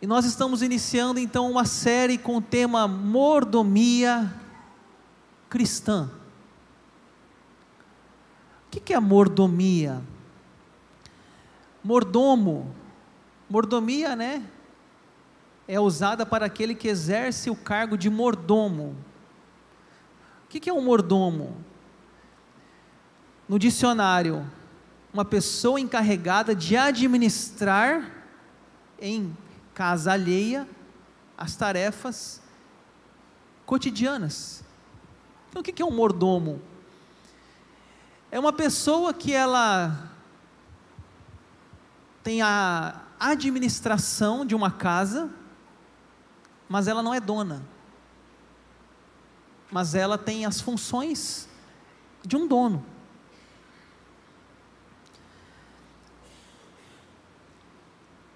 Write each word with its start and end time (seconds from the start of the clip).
E 0.00 0.06
nós 0.06 0.24
estamos 0.24 0.62
iniciando 0.62 1.18
então 1.18 1.50
uma 1.50 1.64
série 1.64 2.16
com 2.16 2.36
o 2.36 2.40
tema 2.40 2.86
mordomia 2.86 4.32
cristã. 5.50 6.08
O 8.66 8.70
que 8.70 8.94
é 8.94 9.00
mordomia? 9.00 10.00
Mordomo, 11.82 12.72
mordomia, 13.50 14.14
né? 14.14 14.44
É 15.66 15.80
usada 15.80 16.24
para 16.24 16.46
aquele 16.46 16.76
que 16.76 16.86
exerce 16.86 17.50
o 17.50 17.56
cargo 17.56 17.98
de 17.98 18.08
mordomo. 18.08 18.96
O 20.44 20.48
que 20.48 20.70
é 20.70 20.72
um 20.72 20.80
mordomo? 20.80 21.56
No 23.48 23.58
dicionário, 23.58 24.48
uma 25.12 25.24
pessoa 25.24 25.80
encarregada 25.80 26.54
de 26.54 26.76
administrar 26.76 28.12
em 29.00 29.36
casa 29.78 30.10
alheia 30.10 30.68
as 31.36 31.54
tarefas 31.54 32.42
cotidianas. 33.64 34.64
Então, 35.48 35.62
o 35.62 35.64
que 35.64 35.80
é 35.80 35.84
um 35.84 35.94
mordomo? 35.94 36.60
É 38.28 38.40
uma 38.40 38.52
pessoa 38.52 39.14
que 39.14 39.32
ela 39.32 40.10
tem 42.24 42.42
a 42.42 43.02
administração 43.20 44.44
de 44.44 44.52
uma 44.52 44.72
casa, 44.72 45.30
mas 46.68 46.88
ela 46.88 47.00
não 47.00 47.14
é 47.14 47.20
dona. 47.20 47.62
Mas 49.70 49.94
ela 49.94 50.18
tem 50.18 50.44
as 50.44 50.60
funções 50.60 51.48
de 52.26 52.36
um 52.36 52.48
dono. 52.48 52.84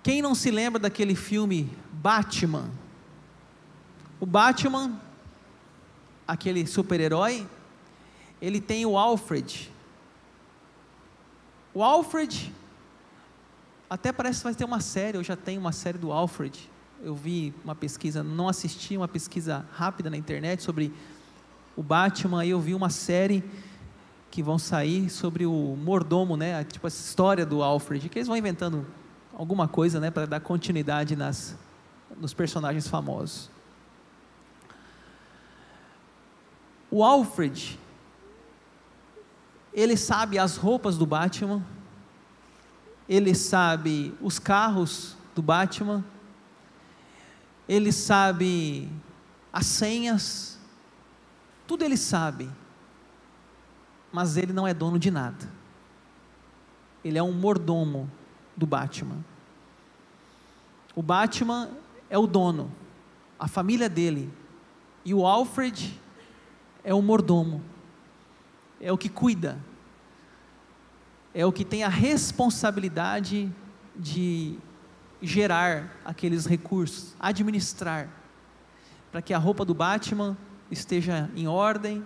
Quem 0.03 0.21
não 0.21 0.35
se 0.35 0.51
lembra 0.51 0.81
daquele 0.81 1.15
filme 1.15 1.71
Batman? 1.93 2.69
O 4.19 4.27
Batman, 4.27 5.01
aquele 6.27 6.67
super-herói, 6.67 7.47
ele 8.41 8.61
tem 8.61 8.85
o 8.85 8.99
Alfred. 8.99 9.71
O 11.73 11.83
Alfred, 11.85 12.53
até 13.89 14.13
parece 14.13 14.41
que 14.41 14.45
vai 14.45 14.55
ter 14.55 14.65
uma 14.65 14.81
série, 14.81 15.19
eu 15.19 15.23
já 15.23 15.37
tenho 15.37 15.61
uma 15.61 15.73
série 15.73 15.99
do 15.99 16.11
Alfred. 16.11 16.69
Eu 17.01 17.15
vi 17.15 17.55
uma 17.65 17.75
pesquisa, 17.75 18.23
não 18.23 18.49
assisti 18.49 18.97
uma 18.97 19.09
pesquisa 19.09 19.65
rápida 19.73 20.11
na 20.11 20.17
internet 20.17 20.63
sobre 20.63 20.93
o 21.77 21.83
Batman, 21.83 22.43
aí 22.43 22.51
eu 22.51 22.61
vi 22.61 22.75
uma 22.75 22.91
série 22.91 23.45
que 24.31 24.43
vão 24.43 24.59
sair 24.59 25.11
sobre 25.11 25.47
o 25.47 25.77
mordomo, 25.77 26.37
né? 26.37 26.65
Tipo 26.65 26.87
essa 26.87 27.05
história 27.05 27.47
do 27.47 27.63
Alfred, 27.63 28.09
que 28.09 28.19
eles 28.19 28.29
vão 28.29 28.37
inventando 28.37 28.87
alguma 29.37 29.67
coisa 29.67 29.99
né, 29.99 30.11
para 30.11 30.27
dar 30.27 30.41
continuidade 30.41 31.17
nas, 31.17 31.57
nos 32.17 32.35
personagens 32.35 32.87
famosos. 32.89 33.51
O 36.91 37.03
Alfred, 37.03 37.79
ele 39.73 39.97
sabe 39.97 40.39
as 40.39 40.57
roupas 40.57 40.99
do 40.99 41.07
Batman, 41.07 41.65
ele 43.09 43.35
sabe 43.35 44.15
os 44.21 44.39
carros 44.39 45.17
do 45.35 45.41
Batman, 45.41 46.05
ele 47.67 47.91
sabe 47.91 48.91
as 49.53 49.67
senhas, 49.67 50.59
tudo 51.67 51.85
ele 51.85 51.97
sabe, 51.97 52.51
mas 54.13 54.37
ele 54.37 54.53
não 54.53 54.67
é 54.67 54.75
dono 54.75 54.99
de 54.99 55.11
nada. 55.11 55.51
Ele 57.03 57.19
é 57.19 57.23
um 57.23 57.33
mordomo 57.33 58.11
do 58.57 58.67
Batman. 58.67 59.25
O 60.95 61.03
Batman 61.03 61.71
é 62.11 62.19
o 62.19 62.27
dono, 62.27 62.71
a 63.39 63.49
família 63.49 63.89
dele, 63.89 64.33
e 65.05 65.15
o 65.15 65.27
Alfred 65.27 65.99
é 66.85 66.93
o 66.93 67.01
mordomo, 67.01 67.63
é 68.81 68.93
o 68.93 68.99
que 68.99 69.09
cuida, 69.09 69.59
é 71.35 71.47
o 71.47 71.53
que 71.53 71.65
tem 71.65 71.83
a 71.83 71.89
responsabilidade 71.89 73.51
de 73.97 74.59
gerar 75.21 75.97
aqueles 76.05 76.47
recursos, 76.47 77.15
administrar, 77.19 78.09
para 79.11 79.23
que 79.23 79.33
a 79.33 79.39
roupa 79.39 79.65
do 79.65 79.75
Batman 79.75 80.37
esteja 80.71 81.31
em 81.35 81.47
ordem, 81.47 82.05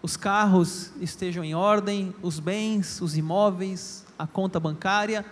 os 0.00 0.16
carros 0.16 0.92
estejam 1.00 1.44
em 1.44 1.54
ordem, 1.54 2.14
os 2.22 2.40
bens, 2.40 3.00
os 3.00 3.16
imóveis, 3.16 4.04
a 4.18 4.26
conta 4.26 4.58
bancária 4.58 5.24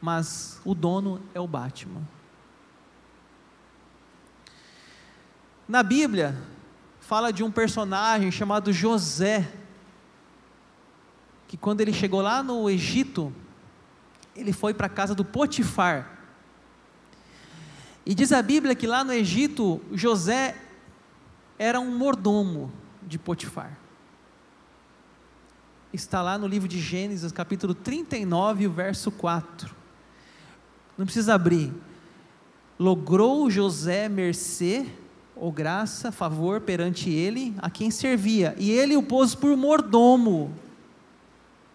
mas 0.00 0.60
o 0.64 0.74
dono 0.74 1.20
é 1.34 1.40
o 1.40 1.46
Batman. 1.46 2.02
Na 5.66 5.82
Bíblia, 5.82 6.36
fala 7.00 7.32
de 7.32 7.42
um 7.42 7.50
personagem 7.50 8.30
chamado 8.30 8.72
José, 8.72 9.50
que 11.46 11.56
quando 11.56 11.80
ele 11.80 11.92
chegou 11.92 12.20
lá 12.20 12.42
no 12.42 12.70
Egito, 12.70 13.32
ele 14.34 14.52
foi 14.52 14.72
para 14.72 14.86
a 14.86 14.90
casa 14.90 15.14
do 15.14 15.24
Potifar. 15.24 16.18
E 18.06 18.14
diz 18.14 18.32
a 18.32 18.40
Bíblia 18.40 18.74
que 18.74 18.86
lá 18.86 19.04
no 19.04 19.12
Egito, 19.12 19.80
José 19.92 20.56
era 21.58 21.78
um 21.80 21.94
mordomo 21.94 22.72
de 23.02 23.18
Potifar. 23.18 23.76
Está 25.92 26.22
lá 26.22 26.38
no 26.38 26.46
livro 26.46 26.68
de 26.68 26.80
Gênesis, 26.80 27.32
capítulo 27.32 27.74
39, 27.74 28.68
verso 28.68 29.10
4 29.10 29.77
não 30.98 31.06
precisa 31.06 31.34
abrir. 31.34 31.72
Logrou 32.76 33.48
José 33.48 34.08
mercê 34.08 34.84
ou 35.36 35.52
graça, 35.52 36.10
favor 36.10 36.60
perante 36.60 37.08
ele, 37.08 37.54
a 37.58 37.70
quem 37.70 37.92
servia, 37.92 38.56
e 38.58 38.72
ele 38.72 38.96
o 38.96 39.02
pôs 39.02 39.36
por 39.36 39.56
mordomo. 39.56 40.52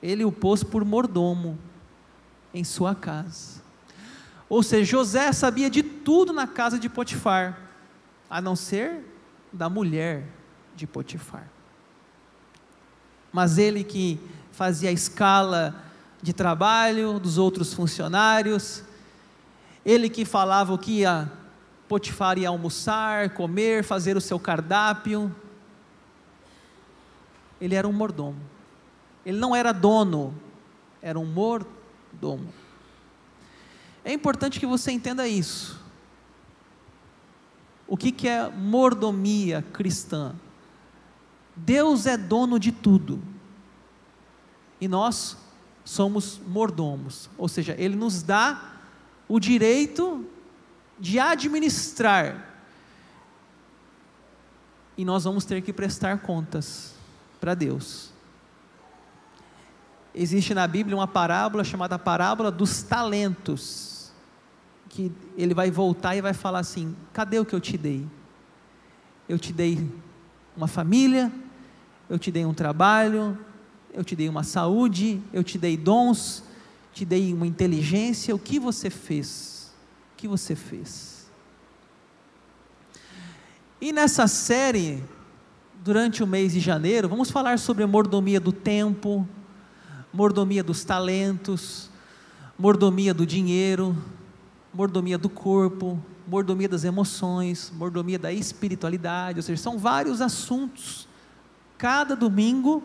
Ele 0.02 0.26
o 0.26 0.32
pôs 0.32 0.64
por 0.64 0.84
mordomo 0.84 1.58
em 2.54 2.66
sua 2.66 2.94
casa. 2.94 3.64
Ou 4.50 4.62
seja, 4.62 4.92
José 4.92 5.32
sabia 5.32 5.70
de 5.70 5.82
tudo 5.82 6.34
na 6.34 6.46
casa 6.46 6.78
de 6.78 6.90
Potifar, 6.90 7.58
a 8.30 8.42
não 8.42 8.56
ser 8.56 9.00
da 9.52 9.70
mulher 9.70 10.26
de 10.76 10.86
Potifar. 10.86 11.48
Mas 13.32 13.58
ele 13.58 13.84
que 13.84 14.20
fazia 14.52 14.90
a 14.90 14.94
escala 14.94 15.82
de 16.22 16.34
trabalho 16.34 17.20
dos 17.20 17.38
outros 17.38 17.74
funcionários, 17.74 18.84
ele 19.86 20.10
que 20.10 20.26
falava 20.26 20.74
o 20.74 20.78
que 20.78 21.00
ia 21.00 21.32
Potifar 21.88 22.40
ia 22.40 22.50
almoçar, 22.50 23.32
comer, 23.36 23.84
fazer 23.84 24.18
o 24.18 24.22
seu 24.22 24.40
cardápio. 24.40 25.34
Ele 27.62 27.76
era 27.76 27.88
um 27.88 27.94
mordomo. 27.94 28.40
Ele 29.26 29.38
não 29.38 29.56
era 29.56 29.72
dono, 29.72 30.34
era 31.02 31.20
um 31.20 31.26
mordomo. 31.26 32.52
É 34.04 34.12
importante 34.12 34.60
que 34.60 34.66
você 34.66 34.92
entenda 34.92 35.28
isso. 35.28 35.80
O 37.88 37.96
que, 37.96 38.12
que 38.12 38.28
é 38.28 38.50
mordomia 38.50 39.62
cristã? 39.74 40.34
Deus 41.56 42.08
é 42.08 42.18
dono 42.18 42.58
de 42.58 42.72
tudo. 42.72 43.22
E 44.82 44.88
nós 44.88 45.38
somos 45.86 46.42
mordomos. 46.48 47.30
Ou 47.38 47.48
seja, 47.48 47.76
Ele 47.78 47.96
nos 47.96 48.24
dá 48.24 48.73
o 49.34 49.40
direito 49.40 50.24
de 51.00 51.20
administrar. 51.20 52.54
E 54.96 55.04
nós 55.04 55.24
vamos 55.24 55.44
ter 55.44 55.60
que 55.64 55.74
prestar 55.74 56.20
contas 56.20 56.94
para 57.42 57.56
Deus. 57.56 58.12
Existe 60.14 60.54
na 60.54 60.68
Bíblia 60.68 60.96
uma 60.96 61.08
parábola 61.08 61.64
chamada 61.64 61.98
parábola 61.98 62.52
dos 62.52 62.84
talentos, 62.84 64.12
que 64.88 65.12
ele 65.36 65.56
vai 65.56 65.72
voltar 65.72 66.16
e 66.16 66.22
vai 66.22 66.36
falar 66.36 66.60
assim: 66.60 66.96
cadê 67.12 67.40
o 67.40 67.46
que 67.46 67.56
eu 67.56 67.60
te 67.60 67.76
dei? 67.76 68.06
Eu 69.28 69.40
te 69.40 69.52
dei 69.52 69.92
uma 70.56 70.68
família, 70.68 71.32
eu 72.08 72.20
te 72.20 72.30
dei 72.30 72.46
um 72.46 72.54
trabalho, 72.54 73.36
eu 73.92 74.04
te 74.04 74.16
dei 74.16 74.30
uma 74.30 74.44
saúde, 74.44 75.20
eu 75.34 75.44
te 75.44 75.58
dei 75.58 75.76
dons, 75.76 76.44
te 76.94 77.04
dei 77.04 77.34
uma 77.34 77.48
inteligência, 77.48 78.36
o 78.36 78.40
que 78.40 78.60
você 78.60 78.90
fez? 78.90 79.74
O 80.14 80.18
que 80.18 80.28
você 80.28 80.56
fez? 80.56 81.30
E 83.82 83.92
nessa 83.92 84.28
série, 84.28 85.04
durante 85.84 86.24
o 86.24 86.28
mês 86.28 86.54
de 86.54 86.60
janeiro, 86.60 87.10
vamos 87.10 87.32
falar 87.32 87.58
sobre 87.58 87.86
mordomia 87.86 88.40
do 88.40 88.52
tempo, 88.54 89.28
mordomia 90.14 90.64
dos 90.64 90.84
talentos, 90.84 91.90
mordomia 92.58 93.14
do 93.14 93.26
dinheiro, 93.26 93.98
mordomia 94.72 95.18
do 95.18 95.28
corpo, 95.28 96.00
mordomia 96.28 96.70
das 96.70 96.84
emoções, 96.84 97.74
mordomia 97.76 98.20
da 98.20 98.32
espiritualidade, 98.32 99.40
ou 99.40 99.44
seja, 99.44 99.62
são 99.62 99.78
vários 99.78 100.22
assuntos. 100.22 101.08
Cada 101.78 102.16
domingo 102.16 102.84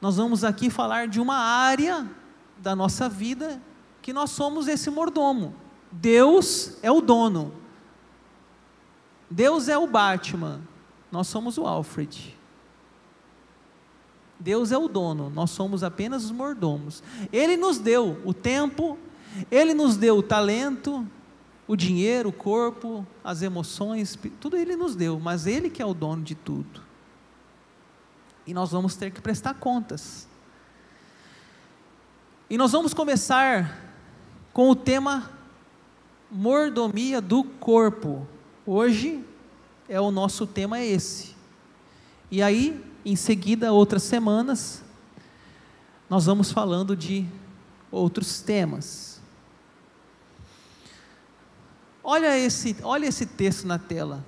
nós 0.00 0.16
vamos 0.16 0.42
aqui 0.42 0.70
falar 0.70 1.06
de 1.06 1.20
uma 1.20 1.36
área 1.36 2.08
da 2.58 2.74
nossa 2.76 3.08
vida 3.08 3.60
que 4.00 4.12
nós 4.12 4.30
somos 4.30 4.68
esse 4.68 4.90
mordomo. 4.90 5.54
Deus 5.90 6.78
é 6.82 6.90
o 6.90 7.00
dono. 7.00 7.52
Deus 9.30 9.68
é 9.68 9.76
o 9.76 9.86
Batman. 9.86 10.60
Nós 11.10 11.26
somos 11.28 11.58
o 11.58 11.66
Alfred. 11.66 12.36
Deus 14.42 14.72
é 14.72 14.78
o 14.78 14.88
dono, 14.88 15.30
nós 15.30 15.52
somos 15.52 15.84
apenas 15.84 16.24
os 16.24 16.32
mordomos. 16.32 17.00
Ele 17.32 17.56
nos 17.56 17.78
deu 17.78 18.20
o 18.24 18.34
tempo, 18.34 18.98
ele 19.48 19.72
nos 19.72 19.96
deu 19.96 20.18
o 20.18 20.22
talento, 20.22 21.06
o 21.68 21.76
dinheiro, 21.76 22.30
o 22.30 22.32
corpo, 22.32 23.06
as 23.22 23.40
emoções, 23.40 24.18
tudo 24.40 24.56
ele 24.56 24.74
nos 24.74 24.96
deu, 24.96 25.20
mas 25.20 25.46
ele 25.46 25.70
que 25.70 25.80
é 25.80 25.86
o 25.86 25.94
dono 25.94 26.24
de 26.24 26.34
tudo. 26.34 26.82
E 28.44 28.52
nós 28.52 28.72
vamos 28.72 28.96
ter 28.96 29.12
que 29.12 29.20
prestar 29.20 29.54
contas. 29.54 30.26
E 32.52 32.58
nós 32.58 32.72
vamos 32.72 32.92
começar 32.92 33.80
com 34.52 34.68
o 34.68 34.76
tema 34.76 35.30
mordomia 36.30 37.18
do 37.18 37.42
corpo. 37.42 38.28
Hoje 38.66 39.24
é 39.88 39.98
o 39.98 40.10
nosso 40.10 40.46
tema 40.46 40.78
é 40.78 40.86
esse. 40.86 41.34
E 42.30 42.42
aí, 42.42 42.78
em 43.06 43.16
seguida, 43.16 43.72
outras 43.72 44.02
semanas, 44.02 44.84
nós 46.10 46.26
vamos 46.26 46.52
falando 46.52 46.94
de 46.94 47.26
outros 47.90 48.42
temas. 48.42 49.18
Olha 52.04 52.38
esse, 52.38 52.76
olha 52.82 53.06
esse 53.06 53.24
texto 53.24 53.66
na 53.66 53.78
tela. 53.78 54.22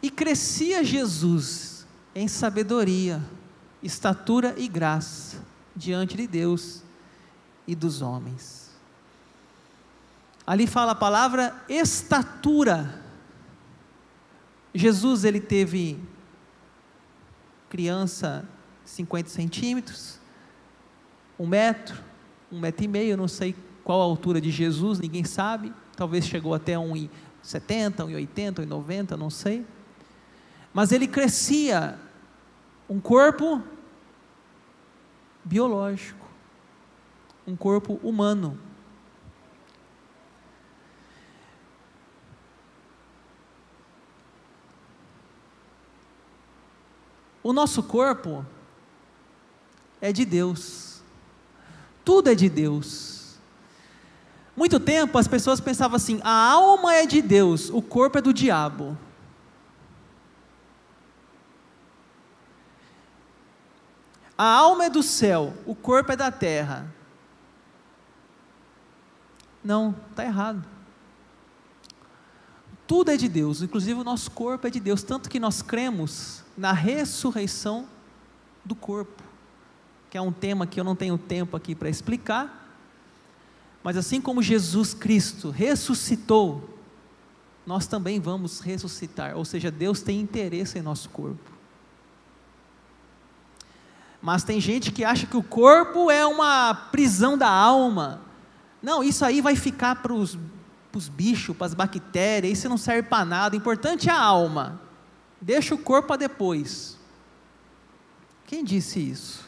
E 0.00 0.08
crescia 0.08 0.84
Jesus 0.84 1.84
em 2.14 2.28
sabedoria, 2.28 3.20
estatura 3.82 4.54
e 4.56 4.68
graça 4.68 5.55
diante 5.76 6.16
de 6.16 6.26
Deus 6.26 6.82
e 7.66 7.74
dos 7.74 8.00
homens. 8.00 8.74
Ali 10.46 10.66
fala 10.66 10.92
a 10.92 10.96
palavra 10.96 11.54
estatura. 11.68 13.02
Jesus 14.74 15.24
ele 15.24 15.40
teve 15.40 15.98
criança 17.68 18.48
50 18.84 19.28
centímetros, 19.28 20.20
um 21.38 21.46
metro, 21.46 21.96
um 22.50 22.60
metro 22.60 22.84
e 22.84 22.88
meio, 22.88 23.16
não 23.16 23.28
sei 23.28 23.54
qual 23.82 24.00
a 24.00 24.04
altura 24.04 24.40
de 24.40 24.50
Jesus, 24.50 24.98
ninguém 24.98 25.24
sabe, 25.24 25.72
talvez 25.96 26.26
chegou 26.26 26.54
até 26.54 26.74
1,70, 26.74 27.08
1,80, 27.96 28.66
1,90, 28.66 29.16
não 29.16 29.30
sei. 29.30 29.66
Mas 30.72 30.92
ele 30.92 31.06
crescia 31.06 31.98
um 32.88 33.00
corpo 33.00 33.62
biológico, 35.46 36.26
um 37.46 37.54
corpo 37.54 38.00
humano. 38.02 38.58
O 47.44 47.52
nosso 47.52 47.80
corpo 47.80 48.44
é 50.00 50.12
de 50.12 50.24
Deus, 50.24 51.00
tudo 52.04 52.28
é 52.28 52.34
de 52.34 52.48
Deus. 52.48 53.36
Muito 54.56 54.80
tempo 54.80 55.16
as 55.16 55.28
pessoas 55.28 55.60
pensavam 55.60 55.94
assim: 55.94 56.20
a 56.24 56.50
alma 56.50 56.92
é 56.94 57.06
de 57.06 57.22
Deus, 57.22 57.70
o 57.70 57.80
corpo 57.80 58.18
é 58.18 58.20
do 58.20 58.34
diabo. 58.34 58.98
A 64.36 64.44
alma 64.44 64.86
é 64.86 64.90
do 64.90 65.02
céu, 65.02 65.54
o 65.64 65.74
corpo 65.74 66.12
é 66.12 66.16
da 66.16 66.30
terra. 66.30 66.92
Não, 69.64 69.94
está 70.10 70.24
errado. 70.24 70.64
Tudo 72.86 73.10
é 73.10 73.16
de 73.16 73.28
Deus, 73.28 73.62
inclusive 73.62 73.98
o 73.98 74.04
nosso 74.04 74.30
corpo 74.30 74.66
é 74.66 74.70
de 74.70 74.78
Deus, 74.78 75.02
tanto 75.02 75.28
que 75.28 75.40
nós 75.40 75.60
cremos 75.62 76.44
na 76.56 76.72
ressurreição 76.72 77.88
do 78.64 78.74
corpo, 78.74 79.22
que 80.08 80.16
é 80.16 80.20
um 80.20 80.32
tema 80.32 80.66
que 80.66 80.78
eu 80.78 80.84
não 80.84 80.94
tenho 80.94 81.18
tempo 81.18 81.56
aqui 81.56 81.74
para 81.74 81.88
explicar, 81.88 82.64
mas 83.82 83.96
assim 83.96 84.20
como 84.20 84.42
Jesus 84.42 84.94
Cristo 84.94 85.50
ressuscitou, 85.50 86.78
nós 87.66 87.86
também 87.86 88.20
vamos 88.20 88.60
ressuscitar, 88.60 89.36
ou 89.36 89.44
seja, 89.44 89.70
Deus 89.70 90.00
tem 90.00 90.20
interesse 90.20 90.78
em 90.78 90.82
nosso 90.82 91.08
corpo. 91.10 91.55
Mas 94.20 94.42
tem 94.42 94.60
gente 94.60 94.90
que 94.90 95.04
acha 95.04 95.26
que 95.26 95.36
o 95.36 95.42
corpo 95.42 96.10
é 96.10 96.26
uma 96.26 96.74
prisão 96.74 97.36
da 97.36 97.48
alma. 97.48 98.20
Não, 98.82 99.02
isso 99.02 99.24
aí 99.24 99.40
vai 99.40 99.56
ficar 99.56 99.96
para 99.96 100.12
os 100.12 100.38
bichos, 101.08 101.56
para 101.56 101.66
as 101.66 101.74
bactérias, 101.74 102.58
isso 102.58 102.68
não 102.68 102.78
serve 102.78 103.08
para 103.08 103.24
nada. 103.24 103.54
O 103.54 103.58
importante 103.58 104.08
é 104.08 104.12
a 104.12 104.20
alma. 104.20 104.80
Deixa 105.40 105.74
o 105.74 105.78
corpo 105.78 106.08
para 106.08 106.16
depois. 106.16 106.98
Quem 108.46 108.64
disse 108.64 109.00
isso? 109.00 109.44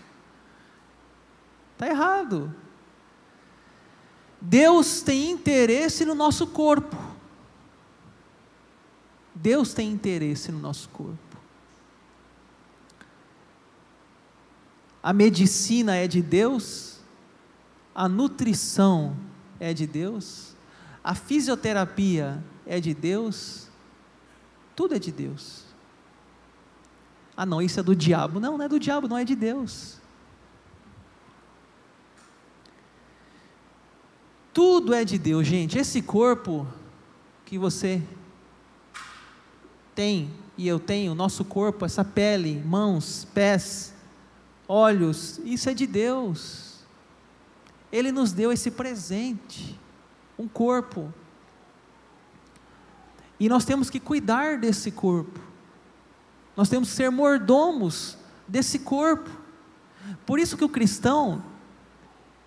Está 1.74 1.88
errado. 1.88 2.54
Deus 4.40 5.00
tem 5.00 5.30
interesse 5.30 6.04
no 6.04 6.14
nosso 6.14 6.46
corpo. 6.46 6.96
Deus 9.34 9.72
tem 9.72 9.90
interesse 9.90 10.50
no 10.50 10.58
nosso 10.58 10.88
corpo. 10.88 11.27
A 15.08 15.12
medicina 15.14 15.96
é 15.96 16.06
de 16.06 16.20
Deus, 16.20 16.98
a 17.94 18.06
nutrição 18.06 19.16
é 19.58 19.72
de 19.72 19.86
Deus, 19.86 20.54
a 21.02 21.14
fisioterapia 21.14 22.44
é 22.66 22.78
de 22.78 22.92
Deus, 22.92 23.70
tudo 24.76 24.94
é 24.94 24.98
de 24.98 25.10
Deus. 25.10 25.64
Ah, 27.34 27.46
não, 27.46 27.62
isso 27.62 27.80
é 27.80 27.82
do 27.82 27.96
diabo. 27.96 28.38
Não, 28.38 28.58
não 28.58 28.66
é 28.66 28.68
do 28.68 28.78
diabo, 28.78 29.08
não 29.08 29.16
é 29.16 29.24
de 29.24 29.34
Deus. 29.34 29.96
Tudo 34.52 34.92
é 34.92 35.06
de 35.06 35.16
Deus, 35.16 35.46
gente. 35.46 35.78
Esse 35.78 36.02
corpo 36.02 36.66
que 37.46 37.56
você 37.56 38.02
tem 39.94 40.30
e 40.58 40.68
eu 40.68 40.78
tenho, 40.78 41.14
nosso 41.14 41.46
corpo, 41.46 41.86
essa 41.86 42.04
pele, 42.04 42.62
mãos, 42.62 43.26
pés, 43.32 43.94
olhos, 44.68 45.40
isso 45.44 45.70
é 45.70 45.74
de 45.74 45.86
Deus. 45.86 46.84
Ele 47.90 48.12
nos 48.12 48.32
deu 48.32 48.52
esse 48.52 48.70
presente, 48.70 49.78
um 50.38 50.46
corpo. 50.46 51.12
E 53.40 53.48
nós 53.48 53.64
temos 53.64 53.88
que 53.88 53.98
cuidar 53.98 54.58
desse 54.58 54.92
corpo. 54.92 55.40
Nós 56.54 56.68
temos 56.68 56.90
que 56.90 56.96
ser 56.96 57.10
mordomos 57.10 58.18
desse 58.46 58.80
corpo. 58.80 59.30
Por 60.26 60.38
isso 60.38 60.56
que 60.56 60.64
o 60.64 60.68
cristão, 60.68 61.42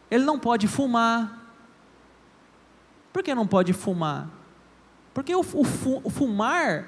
ele 0.10 0.24
não 0.24 0.38
pode 0.38 0.68
fumar. 0.68 1.40
Por 3.12 3.24
que 3.24 3.34
não 3.34 3.48
pode 3.48 3.74
fumar? 3.74 4.30
Porque 5.14 5.34
o, 5.36 5.44
fumar 5.44 6.88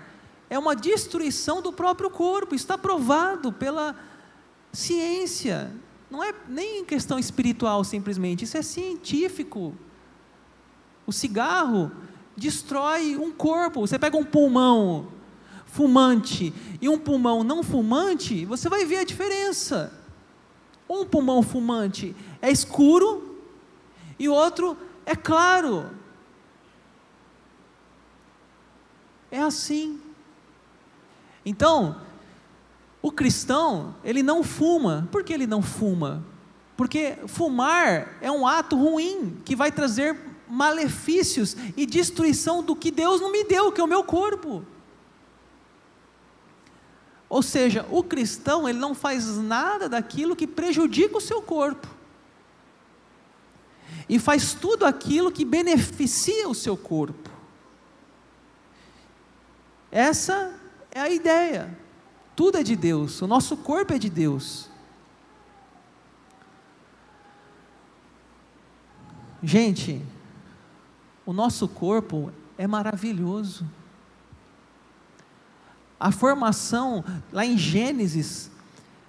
é 0.49 0.59
uma 0.59 0.75
destruição 0.75 1.61
do 1.61 1.73
próprio 1.73 2.09
corpo, 2.09 2.53
está 2.53 2.77
provado 2.77 3.51
pela 3.51 3.95
ciência. 4.73 5.71
Não 6.09 6.23
é 6.23 6.33
nem 6.49 6.83
questão 6.83 7.17
espiritual 7.17 7.83
simplesmente, 7.83 8.43
isso 8.43 8.57
é 8.57 8.61
científico. 8.61 9.73
O 11.05 11.13
cigarro 11.13 11.91
destrói 12.35 13.15
um 13.15 13.31
corpo. 13.31 13.81
Você 13.81 13.97
pega 13.97 14.17
um 14.17 14.23
pulmão 14.23 15.07
fumante 15.65 16.53
e 16.79 16.87
um 16.87 16.99
pulmão 16.99 17.43
não 17.43 17.63
fumante, 17.63 18.45
você 18.45 18.69
vai 18.69 18.85
ver 18.85 18.97
a 18.97 19.03
diferença. 19.03 19.91
Um 20.87 21.03
pulmão 21.03 21.41
fumante 21.41 22.15
é 22.41 22.51
escuro 22.51 23.39
e 24.19 24.29
o 24.29 24.33
outro 24.33 24.77
é 25.05 25.15
claro. 25.15 25.89
É 29.31 29.41
assim. 29.41 29.99
Então, 31.43 31.99
o 33.03 33.11
cristão, 33.11 33.93
ele 34.01 34.23
não 34.23 34.41
fuma. 34.41 35.09
Por 35.11 35.25
que 35.25 35.33
ele 35.33 35.45
não 35.45 35.61
fuma? 35.61 36.25
Porque 36.77 37.17
fumar 37.27 38.17
é 38.21 38.31
um 38.31 38.47
ato 38.47 38.77
ruim 38.77 39.41
que 39.43 39.57
vai 39.57 39.73
trazer 39.73 40.17
malefícios 40.47 41.57
e 41.75 41.85
destruição 41.85 42.63
do 42.63 42.73
que 42.73 42.89
Deus 42.89 43.19
não 43.19 43.29
me 43.29 43.43
deu, 43.43 43.73
que 43.73 43.81
é 43.81 43.83
o 43.83 43.87
meu 43.87 44.05
corpo. 44.05 44.65
Ou 47.27 47.43
seja, 47.43 47.85
o 47.91 48.01
cristão 48.01 48.69
ele 48.69 48.79
não 48.79 48.95
faz 48.95 49.37
nada 49.37 49.89
daquilo 49.89 50.35
que 50.35 50.47
prejudica 50.47 51.17
o 51.17 51.21
seu 51.21 51.41
corpo. 51.41 51.89
E 54.07 54.17
faz 54.17 54.53
tudo 54.53 54.85
aquilo 54.85 55.29
que 55.29 55.43
beneficia 55.43 56.47
o 56.47 56.55
seu 56.55 56.77
corpo. 56.77 57.29
Essa 59.91 60.57
é 60.89 61.01
a 61.01 61.09
ideia. 61.09 61.82
Tudo 62.35 62.57
é 62.57 62.63
de 62.63 62.75
Deus, 62.75 63.21
o 63.21 63.27
nosso 63.27 63.55
corpo 63.57 63.93
é 63.93 63.99
de 63.99 64.09
Deus. 64.09 64.69
Gente, 69.41 70.01
O 71.25 71.31
nosso 71.31 71.69
corpo 71.69 72.31
é 72.57 72.67
maravilhoso. 72.67 73.65
A 75.97 76.11
formação, 76.11 77.03
lá 77.31 77.45
em 77.45 77.57
Gênesis, 77.57 78.51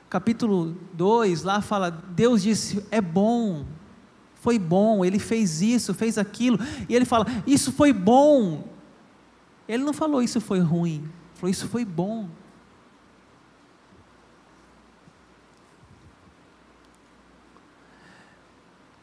capítulo 0.09 0.77
2, 0.93 1.43
lá 1.43 1.61
fala: 1.61 1.91
Deus 1.91 2.41
disse, 2.41 2.87
é 2.89 3.01
bom, 3.01 3.67
foi 4.37 4.61
bom, 4.61 5.05
ele 5.05 5.19
fez 5.19 5.61
isso, 5.61 5.93
fez 5.93 6.19
aquilo, 6.19 6.59
e 6.89 6.95
ele 6.95 7.05
fala: 7.05 7.27
Isso 7.47 7.73
foi 7.73 7.93
bom. 7.93 8.69
Ele 9.67 9.83
não 9.83 9.95
falou 9.95 10.23
isso 10.23 10.41
foi 10.41 10.61
ruim, 10.61 11.09
falou 11.35 11.51
isso 11.51 11.67
foi 11.67 11.85
bom. 11.85 12.29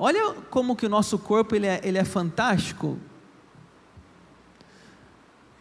Olha 0.04 0.34
como 0.50 0.76
que 0.76 0.88
o 0.88 0.90
nosso 0.90 1.20
corpo 1.20 1.56
ele 1.56 1.68
é, 1.68 1.80
ele 1.84 1.96
é 1.96 2.04
fantástico. 2.04 2.98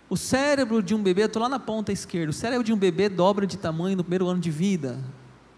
O 0.09 0.16
cérebro 0.16 0.82
de 0.82 0.94
um 0.94 1.02
bebê, 1.02 1.25
estou 1.25 1.42
lá 1.42 1.47
na 1.47 1.59
ponta 1.59 1.92
esquerda, 1.92 2.30
o 2.30 2.32
cérebro 2.32 2.64
de 2.64 2.73
um 2.73 2.76
bebê 2.78 3.11
dobra 3.11 3.47
de 3.47 3.59
tamanho 3.59 3.99
no 3.99 4.02
primeiro 4.02 4.26
ano 4.26 4.40
de 4.40 4.50
vida. 4.50 4.99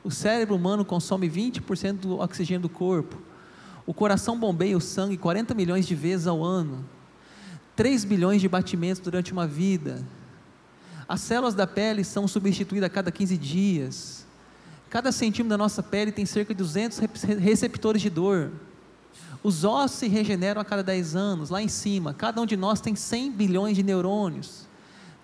O 0.03 0.11
cérebro 0.11 0.57
humano 0.57 0.85
consome 0.85 1.31
20% 1.31 1.93
do 1.93 2.19
oxigênio 2.19 2.63
do 2.63 2.69
corpo. 2.69 3.23
O 3.87 3.95
coração 3.95 4.37
bombeia 4.37 4.77
o 4.77 4.81
sangue 4.81 5.17
40 5.17 5.55
milhões 5.55 5.87
de 5.87 5.95
vezes 5.95 6.27
ao 6.27 6.43
ano. 6.43 6.85
3 7.77 8.05
bilhões 8.05 8.41
de 8.41 8.49
batimentos 8.49 9.01
durante 9.01 9.33
uma 9.33 9.47
vida. 9.47 10.05
As 11.09 11.21
células 11.21 11.55
da 11.55 11.69
pele 11.69 12.03
são 12.03 12.27
substituídas 12.27 12.89
a 12.89 12.91
cada 12.91 13.13
15 13.13 13.39
dias. 13.39 14.27
Cada 14.91 15.13
centímetro 15.13 15.51
da 15.51 15.57
nossa 15.57 15.85
pele 15.85 16.11
tem 16.11 16.27
cerca 16.27 16.53
de 16.53 16.59
200 16.59 16.99
receptores 17.39 18.03
de 18.03 18.11
dor. 18.11 18.51
Os 19.43 19.65
ossos 19.65 19.99
se 19.99 20.09
regeneram 20.09 20.61
a 20.61 20.65
cada 20.65 20.83
10 20.83 21.17
anos, 21.17 21.51
lá 21.51 21.61
em 21.61 21.69
cima. 21.69 22.15
Cada 22.15 22.41
um 22.41 22.47
de 22.47 22.57
nós 22.57 22.81
tem 22.81 22.95
100 22.95 23.33
bilhões 23.33 23.77
de 23.77 23.83
neurônios, 23.83 24.69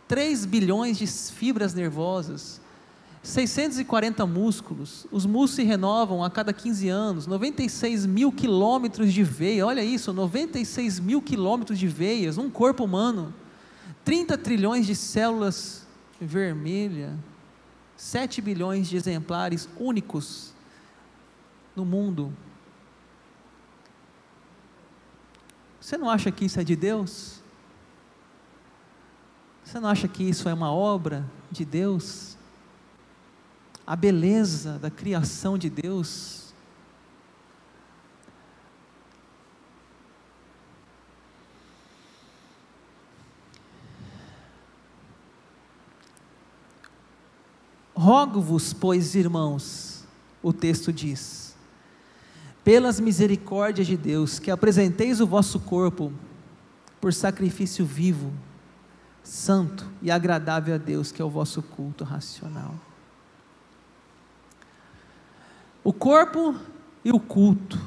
3 0.08 0.44
bilhões 0.44 0.98
de 0.98 1.06
fibras 1.06 1.72
nervosas, 1.72 2.60
640 3.22 4.26
músculos. 4.26 5.06
Os 5.12 5.24
músculos 5.24 5.50
se 5.52 5.62
renovam 5.62 6.24
a 6.24 6.30
cada 6.30 6.52
15 6.52 6.88
anos, 6.88 7.26
96 7.26 8.06
mil 8.06 8.32
quilômetros 8.32 9.12
de 9.12 9.22
veia. 9.22 9.66
Olha 9.66 9.84
isso, 9.84 10.12
96 10.12 10.98
mil 10.98 11.22
quilômetros 11.22 11.78
de 11.78 11.86
veias, 11.86 12.38
um 12.38 12.50
corpo 12.50 12.84
humano. 12.84 13.32
30 14.04 14.38
trilhões 14.38 14.86
de 14.86 14.96
células 14.96 15.86
vermelhas, 16.20 17.12
7 17.96 18.40
bilhões 18.40 18.88
de 18.88 18.96
exemplares 18.96 19.68
únicos 19.78 20.52
no 21.76 21.84
mundo. 21.84 22.32
Você 25.88 25.96
não 25.96 26.10
acha 26.10 26.30
que 26.30 26.44
isso 26.44 26.60
é 26.60 26.64
de 26.64 26.76
Deus? 26.76 27.40
Você 29.64 29.80
não 29.80 29.88
acha 29.88 30.06
que 30.06 30.22
isso 30.22 30.46
é 30.46 30.52
uma 30.52 30.70
obra 30.70 31.24
de 31.50 31.64
Deus? 31.64 32.36
A 33.86 33.96
beleza 33.96 34.78
da 34.78 34.90
criação 34.90 35.56
de 35.56 35.70
Deus? 35.70 36.52
Rogo-vos, 47.94 48.74
pois, 48.74 49.14
irmãos, 49.14 50.04
o 50.42 50.52
texto 50.52 50.92
diz, 50.92 51.47
pelas 52.68 53.00
misericórdias 53.00 53.86
de 53.86 53.96
Deus, 53.96 54.38
que 54.38 54.50
apresenteis 54.50 55.22
o 55.22 55.26
vosso 55.26 55.58
corpo 55.58 56.12
por 57.00 57.14
sacrifício 57.14 57.82
vivo, 57.82 58.30
santo 59.22 59.90
e 60.02 60.10
agradável 60.10 60.74
a 60.74 60.76
Deus, 60.76 61.10
que 61.10 61.22
é 61.22 61.24
o 61.24 61.30
vosso 61.30 61.62
culto 61.62 62.04
racional. 62.04 62.74
O 65.82 65.94
corpo 65.94 66.54
e 67.02 67.10
o 67.10 67.18
culto. 67.18 67.80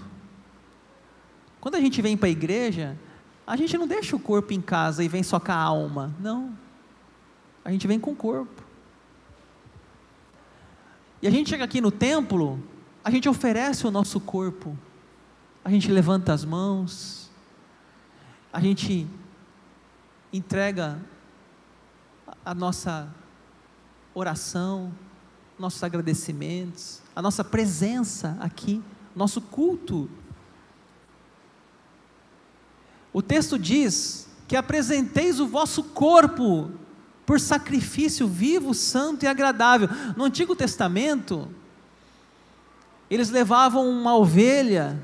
Quando 1.60 1.76
a 1.76 1.80
gente 1.80 2.02
vem 2.02 2.18
para 2.18 2.30
a 2.30 2.32
igreja, 2.32 2.98
a 3.46 3.56
gente 3.56 3.78
não 3.78 3.86
deixa 3.86 4.16
o 4.16 4.20
corpo 4.20 4.52
em 4.52 4.62
casa 4.62 5.04
e 5.04 5.08
vem 5.08 5.22
só 5.22 5.40
com 5.40 5.52
a 5.52 5.56
alma. 5.56 6.12
Não. 6.20 6.58
A 7.64 7.70
gente 7.72 7.86
vem 7.86 8.00
com 8.00 8.14
o 8.14 8.16
corpo. 8.16 8.64
E 11.22 11.28
a 11.28 11.30
gente 11.30 11.52
chega 11.52 11.66
aqui 11.66 11.80
no 11.80 11.92
templo, 11.92 12.60
a 13.04 13.10
gente 13.10 13.28
oferece 13.28 13.88
o 13.88 13.92
nosso 13.92 14.20
corpo, 14.20 14.78
a 15.64 15.70
gente 15.70 15.92
levanta 15.92 16.34
as 16.34 16.46
mãos, 16.46 17.30
a 18.54 18.60
gente 18.60 19.08
entrega 20.32 21.00
a 22.46 22.54
nossa 22.54 23.08
oração, 24.14 24.92
nossos 25.58 25.84
agradecimentos, 25.84 27.02
a 27.16 27.22
nossa 27.22 27.44
presença 27.44 28.38
aqui, 28.40 28.84
nosso 29.16 29.42
culto. 29.42 30.10
O 33.14 33.22
texto 33.22 33.58
diz 33.58 34.28
que 34.48 34.56
apresenteis 34.56 35.40
o 35.40 35.48
vosso 35.48 35.84
corpo 35.84 36.72
por 37.26 37.40
sacrifício 37.40 38.28
vivo, 38.28 38.74
santo 38.74 39.24
e 39.24 39.28
agradável. 39.28 39.88
No 40.18 40.26
Antigo 40.26 40.56
Testamento, 40.56 41.48
eles 43.12 43.30
levavam 43.30 43.90
uma 43.90 44.16
ovelha, 44.16 44.98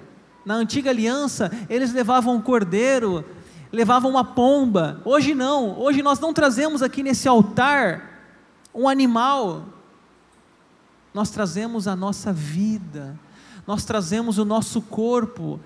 na 0.46 0.56
antiga 0.56 0.90
aliança, 0.90 1.52
eles 1.70 1.92
levavam 1.92 2.36
um 2.36 2.42
cordeiro, 2.42 3.26
levavam 3.70 4.10
uma 4.10 4.24
pomba. 4.24 5.02
Hoje 5.04 5.36
não, 5.36 5.78
hoje 5.78 6.02
nós 6.02 6.18
não 6.18 6.34
trazemos 6.34 6.82
aqui 6.82 7.04
nesse 7.04 7.28
altar 7.28 8.32
um 8.74 8.88
animal, 8.88 9.66
nós 11.14 11.30
trazemos 11.32 11.86
a 11.88 11.96
nossa 11.96 12.32
vida, 12.32 13.20
nós 13.66 13.84
trazemos 13.84 14.38
o 14.38 14.46
nosso 14.46 14.82
corpo. 14.82 15.60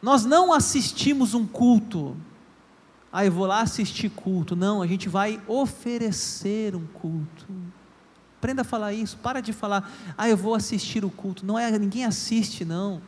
Nós 0.00 0.24
não 0.24 0.52
assistimos 0.52 1.34
um 1.34 1.46
culto, 1.46 2.16
ah, 3.12 3.26
eu 3.26 3.32
vou 3.32 3.46
lá 3.46 3.60
assistir 3.60 4.08
culto. 4.08 4.56
Não, 4.56 4.80
a 4.80 4.86
gente 4.86 5.08
vai 5.08 5.40
oferecer 5.46 6.74
um 6.74 6.86
culto. 6.86 7.46
Aprenda 8.42 8.62
a 8.62 8.64
falar 8.64 8.92
isso. 8.92 9.16
Para 9.18 9.40
de 9.40 9.52
falar, 9.52 9.88
ah, 10.18 10.28
eu 10.28 10.36
vou 10.36 10.56
assistir 10.56 11.04
o 11.04 11.10
culto. 11.10 11.46
Não 11.46 11.56
é, 11.56 11.70
ninguém 11.78 12.04
assiste, 12.04 12.64
não. 12.64 13.00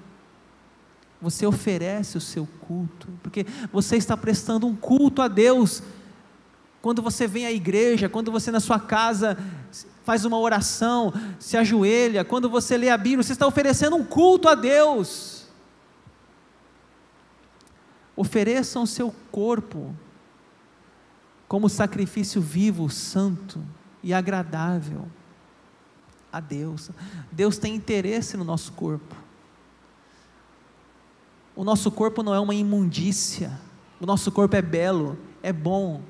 Você 1.21 1.45
oferece 1.45 2.17
o 2.17 2.21
seu 2.21 2.47
culto, 2.61 3.09
porque 3.21 3.45
você 3.73 3.97
está 3.97 4.17
prestando 4.17 4.65
um 4.65 4.77
culto 4.77 5.21
a 5.21 5.27
Deus. 5.27 5.83
Quando 6.81 7.03
você 7.03 7.27
vem 7.27 7.47
à 7.47 7.51
igreja, 7.51 8.09
quando 8.09 8.31
você 8.31 8.53
na 8.53 8.61
sua 8.61 8.79
casa 8.79 9.37
faz 10.05 10.25
uma 10.25 10.39
oração, 10.39 11.13
se 11.41 11.57
ajoelha, 11.57 12.25
quando 12.25 12.49
você 12.49 12.77
lê 12.77 12.89
a 12.89 12.97
Bíblia, 12.97 13.25
você 13.25 13.33
está 13.33 13.45
oferecendo 13.45 13.97
um 13.97 14.05
culto 14.05 14.49
a 14.49 14.55
Deus. 14.55 15.49
Ofereçam 18.15 18.85
o 18.85 18.87
seu 18.87 19.13
corpo 19.33 19.93
como 21.49 21.69
sacrifício 21.69 22.41
vivo, 22.41 22.89
santo 22.89 23.61
e 24.01 24.15
agradável 24.15 25.09
a 26.35 26.41
Deus. 26.41 26.91
Deus 27.31 27.57
tem 27.59 27.77
interesse 27.77 28.37
no 28.37 28.43
nosso 28.43 28.73
corpo. 28.73 29.15
O 31.55 31.63
nosso 31.63 31.93
corpo 31.93 32.25
não 32.25 32.35
é 32.35 32.41
uma 32.41 32.55
imundícia. 32.55 33.53
O 34.01 34.07
nosso 34.07 34.33
corpo 34.33 34.57
é 34.57 34.61
belo, 34.61 35.17
é 35.41 35.53
bom. 35.53 36.03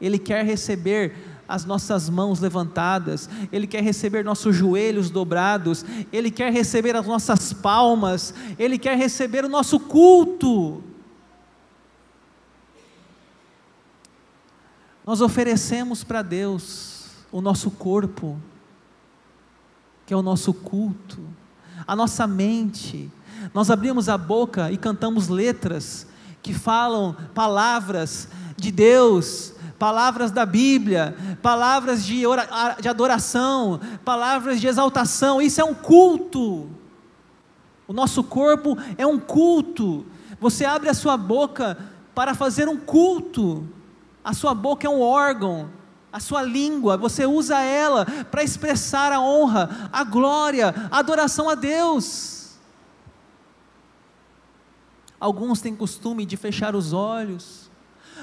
Ele 0.00 0.18
quer 0.18 0.46
receber 0.46 1.14
as 1.46 1.66
nossas 1.66 2.08
mãos 2.08 2.40
levantadas, 2.40 3.28
Ele 3.52 3.66
quer 3.66 3.82
receber 3.82 4.24
nossos 4.24 4.56
joelhos 4.56 5.10
dobrados, 5.10 5.84
Ele 6.10 6.30
quer 6.30 6.50
receber 6.50 6.96
as 6.96 7.06
nossas 7.06 7.52
palmas, 7.52 8.32
Ele 8.58 8.78
quer 8.78 8.96
receber 8.96 9.44
o 9.44 9.48
nosso 9.48 9.78
culto. 9.78 10.82
Nós 15.04 15.20
oferecemos 15.20 16.02
para 16.02 16.22
Deus 16.22 17.10
o 17.30 17.42
nosso 17.42 17.70
corpo, 17.70 18.40
que 20.12 20.14
é 20.14 20.18
o 20.18 20.20
nosso 20.20 20.52
culto, 20.52 21.20
a 21.86 21.96
nossa 21.96 22.26
mente. 22.26 23.10
Nós 23.54 23.70
abrimos 23.70 24.10
a 24.10 24.18
boca 24.18 24.70
e 24.70 24.76
cantamos 24.76 25.28
letras 25.28 26.06
que 26.42 26.52
falam 26.52 27.16
palavras 27.34 28.28
de 28.54 28.70
Deus, 28.70 29.54
palavras 29.78 30.30
da 30.30 30.44
Bíblia, 30.44 31.16
palavras 31.40 32.04
de, 32.04 32.24
de 32.82 32.88
adoração, 32.90 33.80
palavras 34.04 34.60
de 34.60 34.66
exaltação. 34.66 35.40
Isso 35.40 35.62
é 35.62 35.64
um 35.64 35.72
culto. 35.72 36.68
O 37.88 37.94
nosso 37.94 38.22
corpo 38.22 38.76
é 38.98 39.06
um 39.06 39.18
culto. 39.18 40.04
Você 40.38 40.66
abre 40.66 40.90
a 40.90 40.94
sua 40.94 41.16
boca 41.16 41.78
para 42.14 42.34
fazer 42.34 42.68
um 42.68 42.76
culto. 42.76 43.66
A 44.22 44.34
sua 44.34 44.52
boca 44.52 44.86
é 44.86 44.90
um 44.90 45.00
órgão 45.00 45.70
a 46.12 46.20
sua 46.20 46.42
língua, 46.42 46.96
você 46.96 47.24
usa 47.24 47.58
ela 47.60 48.04
para 48.30 48.42
expressar 48.42 49.12
a 49.12 49.20
honra, 49.20 49.88
a 49.90 50.04
glória, 50.04 50.74
a 50.90 50.98
adoração 50.98 51.48
a 51.48 51.54
Deus. 51.54 52.58
Alguns 55.18 55.60
têm 55.60 55.74
costume 55.74 56.26
de 56.26 56.36
fechar 56.36 56.74
os 56.76 56.92
olhos. 56.92 57.70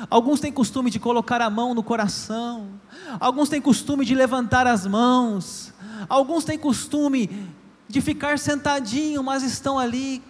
Alguns 0.09 0.39
têm 0.39 0.51
costume 0.51 0.91
de 0.91 0.99
colocar 0.99 1.41
a 1.41 1.49
mão 1.49 1.73
no 1.73 1.81
coração. 1.81 2.79
Alguns 3.19 3.49
têm 3.49 3.59
costume 3.59 4.05
de 4.05 4.13
levantar 4.13 4.67
as 4.67 4.85
mãos. 4.85 5.73
Alguns 6.07 6.43
têm 6.43 6.59
costume 6.59 7.49
de 7.87 8.01
ficar 8.01 8.37
sentadinho, 8.37 9.23
mas 9.23 9.43
estão 9.43 9.79
ali 9.79 10.21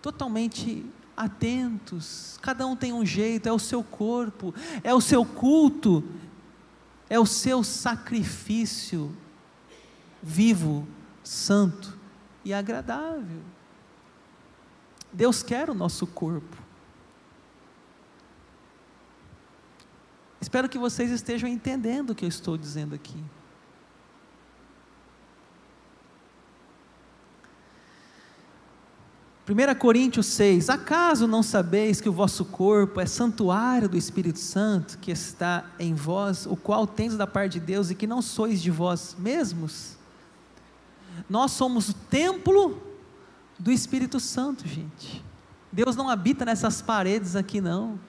totalmente 0.00 0.86
atentos. 1.16 2.38
Cada 2.42 2.66
um 2.66 2.76
tem 2.76 2.92
um 2.92 3.04
jeito, 3.04 3.48
é 3.48 3.52
o 3.52 3.58
seu 3.58 3.82
corpo, 3.82 4.54
é 4.82 4.94
o 4.94 5.00
seu 5.00 5.24
culto, 5.24 6.04
é 7.08 7.18
o 7.18 7.26
seu 7.26 7.62
sacrifício 7.62 9.14
vivo, 10.22 10.86
santo 11.22 11.96
e 12.44 12.52
agradável. 12.52 13.42
Deus 15.12 15.42
quer 15.42 15.70
o 15.70 15.74
nosso 15.74 16.06
corpo. 16.06 16.56
Espero 20.40 20.68
que 20.68 20.78
vocês 20.78 21.10
estejam 21.10 21.48
entendendo 21.48 22.10
o 22.10 22.14
que 22.14 22.24
eu 22.24 22.28
estou 22.28 22.58
dizendo 22.58 22.94
aqui. 22.94 23.22
Primeira 29.44 29.74
Coríntios 29.74 30.24
6, 30.26 30.70
acaso 30.70 31.26
não 31.26 31.42
sabeis 31.42 32.00
que 32.00 32.08
o 32.08 32.12
vosso 32.12 32.46
corpo 32.46 32.98
é 32.98 33.04
santuário 33.04 33.90
do 33.90 33.96
Espírito 33.96 34.38
Santo 34.38 34.96
que 34.98 35.10
está 35.10 35.66
em 35.78 35.92
vós, 35.92 36.46
o 36.46 36.56
qual 36.56 36.86
tendes 36.86 37.18
da 37.18 37.26
parte 37.26 37.54
de 37.54 37.60
Deus 37.60 37.90
e 37.90 37.94
que 37.94 38.06
não 38.06 38.22
sois 38.22 38.62
de 38.62 38.70
vós 38.70 39.14
mesmos? 39.18 39.98
Nós 41.28 41.52
somos 41.52 41.90
o 41.90 41.94
templo 41.94 42.82
do 43.58 43.70
Espírito 43.70 44.18
Santo, 44.18 44.66
gente. 44.66 45.22
Deus 45.70 45.94
não 45.94 46.08
habita 46.08 46.46
nessas 46.46 46.80
paredes 46.80 47.36
aqui, 47.36 47.60
não. 47.60 48.00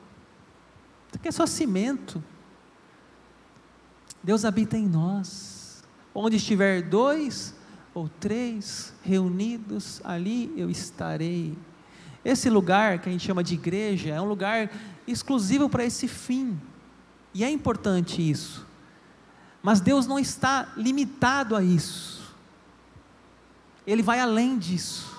Isso 1.07 1.15
aqui 1.15 1.27
é 1.27 1.31
só 1.31 1.45
cimento. 1.45 2.23
Deus 4.23 4.45
habita 4.45 4.77
em 4.77 4.87
nós. 4.87 5.83
Onde 6.13 6.37
estiver 6.37 6.81
dois 6.81 7.53
ou 7.95 8.09
três 8.09 8.93
reunidos, 9.01 10.01
ali 10.03 10.53
eu 10.57 10.69
estarei. 10.69 11.57
Esse 12.25 12.49
lugar 12.49 12.99
que 12.99 13.07
a 13.07 13.11
gente 13.11 13.25
chama 13.25 13.41
de 13.41 13.53
igreja 13.53 14.13
é 14.13 14.21
um 14.21 14.27
lugar 14.27 14.69
exclusivo 15.07 15.69
para 15.69 15.85
esse 15.85 16.05
fim. 16.05 16.59
E 17.33 17.41
é 17.43 17.49
importante 17.49 18.21
isso. 18.21 18.67
Mas 19.63 19.79
Deus 19.79 20.05
não 20.05 20.19
está 20.19 20.73
limitado 20.75 21.55
a 21.55 21.63
isso. 21.63 22.35
Ele 23.87 24.03
vai 24.03 24.19
além 24.19 24.57
disso. 24.57 25.15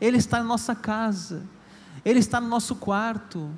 Ele 0.00 0.16
está 0.16 0.38
na 0.38 0.44
nossa 0.44 0.74
casa, 0.74 1.46
Ele 2.04 2.18
está 2.18 2.40
no 2.40 2.48
nosso 2.48 2.76
quarto, 2.76 3.50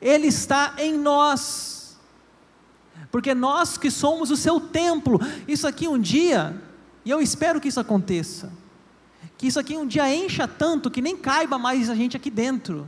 Ele 0.00 0.26
está 0.26 0.74
em 0.78 0.96
nós, 0.98 1.98
porque 3.10 3.34
nós 3.34 3.78
que 3.78 3.90
somos 3.90 4.30
o 4.30 4.36
Seu 4.36 4.60
templo, 4.60 5.18
isso 5.46 5.66
aqui 5.66 5.88
um 5.88 5.98
dia, 5.98 6.67
e 7.08 7.10
eu 7.10 7.22
espero 7.22 7.58
que 7.58 7.68
isso 7.68 7.80
aconteça, 7.80 8.52
que 9.38 9.46
isso 9.46 9.58
aqui 9.58 9.74
um 9.78 9.86
dia 9.86 10.14
encha 10.14 10.46
tanto 10.46 10.90
que 10.90 11.00
nem 11.00 11.16
caiba 11.16 11.56
mais 11.56 11.88
a 11.88 11.94
gente 11.94 12.14
aqui 12.14 12.28
dentro, 12.28 12.86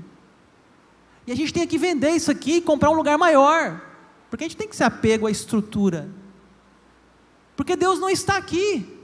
e 1.27 1.33
a 1.33 1.35
gente 1.35 1.55
tem 1.55 1.67
que 1.67 1.79
vender 1.79 2.11
isso 2.11 2.31
aqui 2.31 2.57
e 2.57 2.61
comprar 2.61 2.91
um 2.91 2.95
lugar 2.95 3.17
maior, 3.17 3.81
porque 4.29 4.45
a 4.45 4.47
gente 4.47 4.59
tem 4.59 4.69
que 4.69 4.77
ser 4.77 4.85
apego 4.85 5.27
à 5.27 5.31
estrutura, 5.31 6.11
porque 7.57 7.75
Deus 7.75 7.99
não 7.99 8.11
está 8.11 8.37
aqui, 8.37 8.95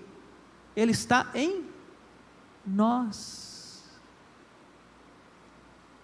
Ele 0.76 0.92
está 0.92 1.30
em 1.34 1.64
nós. 2.66 3.84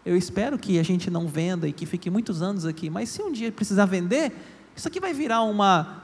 Eu 0.07 0.17
espero 0.17 0.59
que 0.59 0.79
a 0.79 0.83
gente 0.83 1.11
não 1.11 1.29
venda 1.29 1.69
e 1.69 1.73
que 1.75 1.85
fique 1.85 2.09
muitos 2.09 2.41
anos 2.41 2.65
aqui, 2.65 2.89
mas 2.89 3.11
se 3.11 3.21
um 3.21 3.31
dia 3.31 3.53
precisar 3.53 3.85
vender, 3.85 4.33
isso 4.75 4.89
aqui 4.89 4.99
vai 4.99 5.13
virar 5.13 5.43
uma 5.43 6.02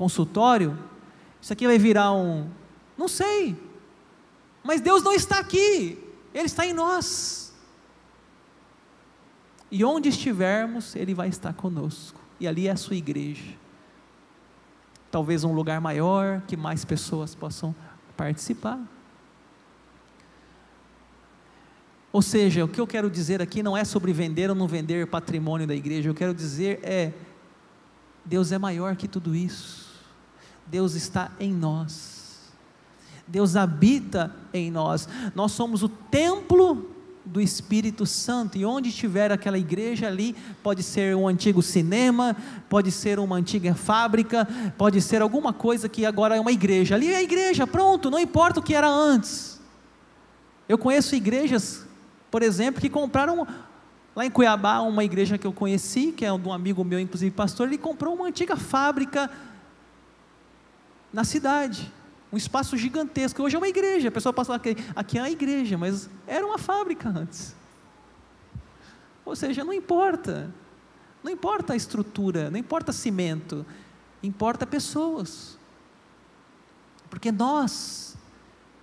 consultório, 0.00 0.78
isso 1.42 1.52
aqui 1.52 1.66
vai 1.66 1.76
virar 1.76 2.10
um, 2.14 2.48
não 2.96 3.06
sei. 3.06 3.54
Mas 4.64 4.80
Deus 4.80 5.02
não 5.02 5.12
está 5.12 5.38
aqui, 5.38 6.02
ele 6.32 6.46
está 6.46 6.64
em 6.64 6.72
nós. 6.72 7.52
E 9.70 9.84
onde 9.84 10.08
estivermos, 10.08 10.96
ele 10.96 11.12
vai 11.12 11.28
estar 11.28 11.52
conosco. 11.52 12.18
E 12.40 12.48
ali 12.48 12.66
é 12.66 12.70
a 12.70 12.76
sua 12.76 12.96
igreja. 12.96 13.52
Talvez 15.10 15.44
um 15.44 15.52
lugar 15.52 15.82
maior 15.82 16.40
que 16.48 16.56
mais 16.56 16.82
pessoas 16.82 17.34
possam 17.34 17.76
participar. 18.16 18.80
Ou 22.10 22.22
seja, 22.22 22.64
o 22.64 22.68
que 22.68 22.80
eu 22.80 22.86
quero 22.86 23.10
dizer 23.10 23.42
aqui 23.42 23.62
não 23.62 23.76
é 23.76 23.84
sobre 23.84 24.14
vender 24.14 24.48
ou 24.48 24.56
não 24.56 24.66
vender 24.66 25.06
patrimônio 25.06 25.66
da 25.66 25.74
igreja, 25.74 26.08
eu 26.08 26.14
quero 26.14 26.32
dizer 26.32 26.80
é: 26.82 27.12
Deus 28.24 28.50
é 28.50 28.56
maior 28.56 28.96
que 28.96 29.06
tudo 29.06 29.34
isso, 29.34 29.89
Deus 30.70 30.94
está 30.94 31.32
em 31.40 31.52
nós, 31.52 32.52
Deus 33.26 33.56
habita 33.56 34.34
em 34.52 34.70
nós, 34.70 35.08
nós 35.34 35.52
somos 35.52 35.82
o 35.82 35.88
templo 35.88 36.90
do 37.24 37.40
Espírito 37.40 38.06
Santo, 38.06 38.56
e 38.56 38.64
onde 38.64 38.88
estiver 38.88 39.30
aquela 39.30 39.58
igreja 39.58 40.06
ali, 40.06 40.34
pode 40.62 40.82
ser 40.82 41.14
um 41.14 41.28
antigo 41.28 41.62
cinema, 41.62 42.36
pode 42.68 42.90
ser 42.90 43.18
uma 43.18 43.36
antiga 43.36 43.74
fábrica, 43.74 44.48
pode 44.76 45.00
ser 45.00 45.22
alguma 45.22 45.52
coisa 45.52 45.88
que 45.88 46.04
agora 46.04 46.36
é 46.36 46.40
uma 46.40 46.50
igreja. 46.50 46.94
Ali 46.94 47.12
é 47.12 47.16
a 47.16 47.22
igreja, 47.22 47.66
pronto, 47.66 48.10
não 48.10 48.18
importa 48.18 48.60
o 48.60 48.62
que 48.62 48.74
era 48.74 48.88
antes. 48.88 49.60
Eu 50.68 50.78
conheço 50.78 51.14
igrejas, 51.14 51.86
por 52.30 52.42
exemplo, 52.42 52.80
que 52.80 52.88
compraram 52.88 53.46
lá 54.14 54.26
em 54.26 54.30
Cuiabá, 54.30 54.80
uma 54.80 55.04
igreja 55.04 55.38
que 55.38 55.46
eu 55.46 55.52
conheci, 55.52 56.12
que 56.12 56.24
é 56.24 56.36
de 56.36 56.48
um 56.48 56.52
amigo 56.52 56.84
meu, 56.84 56.98
inclusive 56.98 57.30
pastor, 57.30 57.68
ele 57.68 57.78
comprou 57.78 58.14
uma 58.14 58.26
antiga 58.26 58.56
fábrica 58.56 59.30
na 61.12 61.24
cidade 61.24 61.92
um 62.32 62.36
espaço 62.36 62.76
gigantesco. 62.76 63.42
Hoje 63.42 63.56
é 63.56 63.58
uma 63.58 63.68
igreja. 63.68 64.08
A 64.08 64.12
pessoa 64.12 64.32
passa 64.32 64.52
lá, 64.52 64.60
aqui, 64.94 65.18
é 65.18 65.20
uma 65.20 65.30
igreja, 65.30 65.76
mas 65.76 66.08
era 66.26 66.46
uma 66.46 66.58
fábrica 66.58 67.08
antes. 67.08 67.54
Ou 69.24 69.34
seja, 69.34 69.64
não 69.64 69.72
importa. 69.72 70.52
Não 71.22 71.30
importa 71.30 71.72
a 71.74 71.76
estrutura, 71.76 72.50
não 72.50 72.58
importa 72.58 72.92
cimento, 72.92 73.66
importa 74.22 74.66
pessoas. 74.66 75.58
Porque 77.10 77.30
nós, 77.30 78.16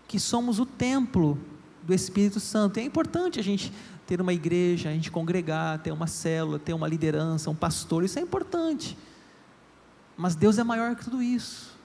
que 0.08 0.20
somos 0.20 0.60
o 0.60 0.66
templo 0.66 1.40
do 1.82 1.94
Espírito 1.94 2.40
Santo, 2.40 2.78
é 2.78 2.84
importante 2.84 3.40
a 3.40 3.44
gente 3.44 3.74
ter 4.06 4.22
uma 4.22 4.34
igreja, 4.34 4.90
a 4.90 4.94
gente 4.94 5.10
congregar, 5.10 5.80
ter 5.80 5.92
uma 5.92 6.06
célula, 6.06 6.60
ter 6.60 6.74
uma 6.74 6.88
liderança, 6.88 7.50
um 7.50 7.56
pastor, 7.56 8.04
isso 8.04 8.20
é 8.20 8.22
importante. 8.22 8.96
Mas 10.16 10.36
Deus 10.36 10.60
é 10.60 10.64
maior 10.64 10.96
que 10.96 11.06
tudo 11.06 11.24
isso 11.24 11.77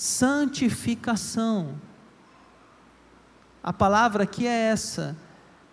santificação. 0.00 1.74
A 3.62 3.70
palavra 3.70 4.22
aqui 4.22 4.46
é 4.46 4.70
essa. 4.70 5.14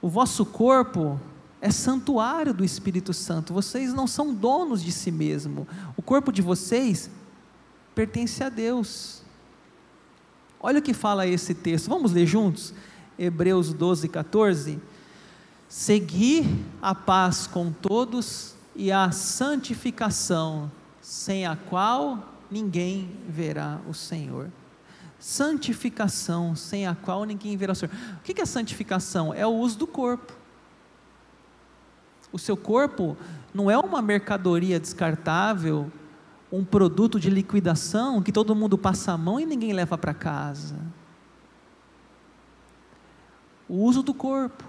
O 0.02 0.10
vosso 0.10 0.46
corpo 0.46 1.18
é 1.62 1.72
santuário 1.72 2.54
do 2.54 2.66
Espírito 2.66 3.14
Santo. 3.14 3.54
Vocês 3.54 3.94
não 3.94 4.06
são 4.06 4.34
donos 4.34 4.84
de 4.84 4.92
si 4.92 5.12
mesmo. 5.12 5.66
O 5.96 6.02
corpo 6.02 6.34
de 6.34 6.42
vocês 6.42 7.10
pertence 7.96 8.44
a 8.44 8.50
Deus. 8.50 9.22
Olha 10.60 10.80
o 10.80 10.84
que 10.84 10.94
fala 10.94 11.26
esse 11.26 11.54
texto. 11.54 11.88
Vamos 11.88 12.12
ler 12.12 12.26
juntos? 12.26 12.74
Hebreus 13.18 13.72
12, 13.72 14.10
14. 14.10 14.78
Segui 15.70 16.66
a 16.82 16.94
paz 16.94 17.48
com 17.48 17.72
todos 17.72 18.56
e 18.76 18.92
a 18.92 19.10
santificação, 19.10 20.70
sem 21.02 21.48
a 21.48 21.56
qual 21.56 22.37
ninguém 22.50 23.12
verá 23.28 23.80
o 23.88 23.94
Senhor. 23.94 24.52
Santificação, 25.20 26.56
sem 26.56 26.88
a 26.88 26.96
qual 26.96 27.24
ninguém 27.24 27.58
verá 27.58 27.74
o 27.74 27.76
Senhor. 27.76 27.94
O 28.18 28.22
que 28.22 28.40
é 28.40 28.46
santificação? 28.46 29.34
É 29.34 29.46
o 29.46 29.54
uso 29.54 29.78
do 29.78 29.88
corpo. 29.88 30.34
O 32.32 32.38
seu 32.38 32.58
corpo 32.58 33.18
não 33.54 33.72
é 33.72 33.78
uma 33.78 34.02
mercadoria 34.02 34.80
descartável, 34.80 35.92
um 36.52 36.64
produto 36.64 37.20
de 37.20 37.30
liquidação 37.30 38.22
que 38.22 38.32
todo 38.32 38.56
mundo 38.56 38.78
passa 38.78 39.12
a 39.14 39.18
mão 39.18 39.40
e 39.40 39.46
ninguém 39.46 39.74
leva 39.74 39.98
para 39.98 40.14
casa. 40.14 40.76
O 43.68 43.76
uso 43.84 44.02
do 44.02 44.14
corpo. 44.14 44.64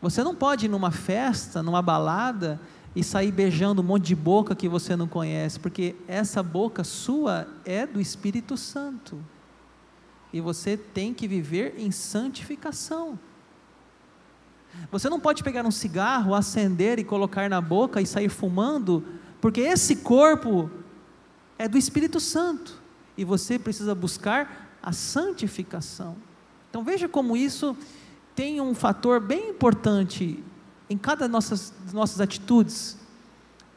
Você 0.00 0.22
não 0.22 0.34
pode 0.34 0.66
ir 0.66 0.68
numa 0.68 0.90
festa, 0.90 1.62
numa 1.62 1.82
balada, 1.82 2.60
e 2.94 3.04
sair 3.04 3.30
beijando 3.30 3.82
um 3.82 3.84
monte 3.84 4.06
de 4.06 4.14
boca 4.14 4.54
que 4.54 4.68
você 4.68 4.96
não 4.96 5.06
conhece, 5.06 5.60
porque 5.60 5.94
essa 6.06 6.42
boca 6.42 6.82
sua 6.82 7.46
é 7.64 7.86
do 7.86 8.00
Espírito 8.00 8.56
Santo. 8.56 9.18
E 10.32 10.40
você 10.40 10.76
tem 10.76 11.14
que 11.14 11.28
viver 11.28 11.74
em 11.78 11.90
santificação. 11.90 13.18
Você 14.90 15.08
não 15.08 15.18
pode 15.18 15.42
pegar 15.42 15.64
um 15.64 15.70
cigarro, 15.70 16.34
acender 16.34 16.98
e 16.98 17.04
colocar 17.04 17.48
na 17.48 17.60
boca 17.60 18.00
e 18.00 18.06
sair 18.06 18.28
fumando, 18.28 19.04
porque 19.40 19.60
esse 19.60 19.96
corpo 19.96 20.70
é 21.58 21.66
do 21.68 21.78
Espírito 21.78 22.20
Santo. 22.20 22.78
e 23.18 23.24
você 23.24 23.58
precisa 23.58 23.96
buscar 23.96 24.78
a 24.80 24.92
santificação. 24.92 26.16
Então 26.70 26.84
veja 26.84 27.08
como 27.08 27.36
isso 27.36 27.76
tem 28.32 28.60
um 28.60 28.72
fator 28.72 29.18
bem 29.18 29.50
importante 29.50 30.42
em 30.88 30.96
cada 30.96 31.28
nossas 31.28 31.72
nossas 31.92 32.20
atitudes, 32.20 32.96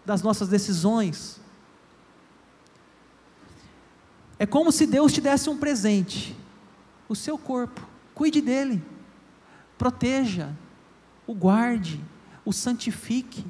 das 0.06 0.21
nossas 0.21 0.47
decisões. 0.47 1.39
É 4.39 4.45
como 4.45 4.71
se 4.71 4.88
Deus 4.88 5.13
te 5.13 5.21
desse 5.21 5.50
um 5.50 5.58
presente, 5.58 6.36
o 7.08 7.15
seu 7.15 7.38
corpo. 7.38 7.88
Cuide 8.15 8.41
dele, 8.41 8.84
proteja, 9.78 10.52
o 11.28 11.34
guarde, 11.34 12.04
o 12.43 12.52
santifique. 12.52 13.45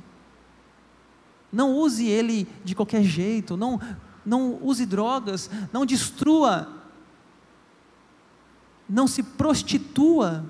Não 1.51 1.73
use 1.73 2.05
ele 2.05 2.47
de 2.63 2.75
qualquer 2.75 3.03
jeito, 3.03 3.55
não, 3.57 3.79
não 4.25 4.59
use 4.61 4.85
drogas, 4.85 5.49
não 5.71 5.85
destrua, 5.85 6.67
não 8.87 9.07
se 9.07 9.23
prostitua, 9.23 10.45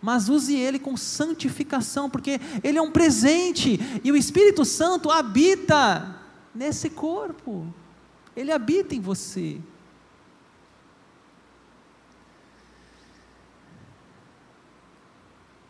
mas 0.00 0.28
use 0.28 0.54
ele 0.54 0.78
com 0.78 0.96
santificação, 0.96 2.08
porque 2.08 2.40
ele 2.62 2.78
é 2.78 2.82
um 2.82 2.90
presente 2.90 3.80
e 4.04 4.12
o 4.12 4.16
Espírito 4.16 4.64
Santo 4.64 5.10
habita 5.10 6.16
nesse 6.54 6.90
corpo. 6.90 7.66
Ele 8.36 8.52
habita 8.52 8.94
em 8.94 9.00
você. 9.00 9.60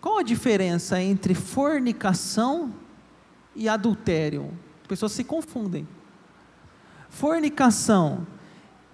Qual 0.01 0.19
a 0.19 0.23
diferença 0.23 1.01
entre 1.03 1.35
fornicação 1.35 2.73
e 3.55 3.69
adultério? 3.69 4.57
As 4.83 4.87
pessoas 4.87 5.13
se 5.13 5.25
confundem. 5.25 5.87
Fornicação, 7.09 8.27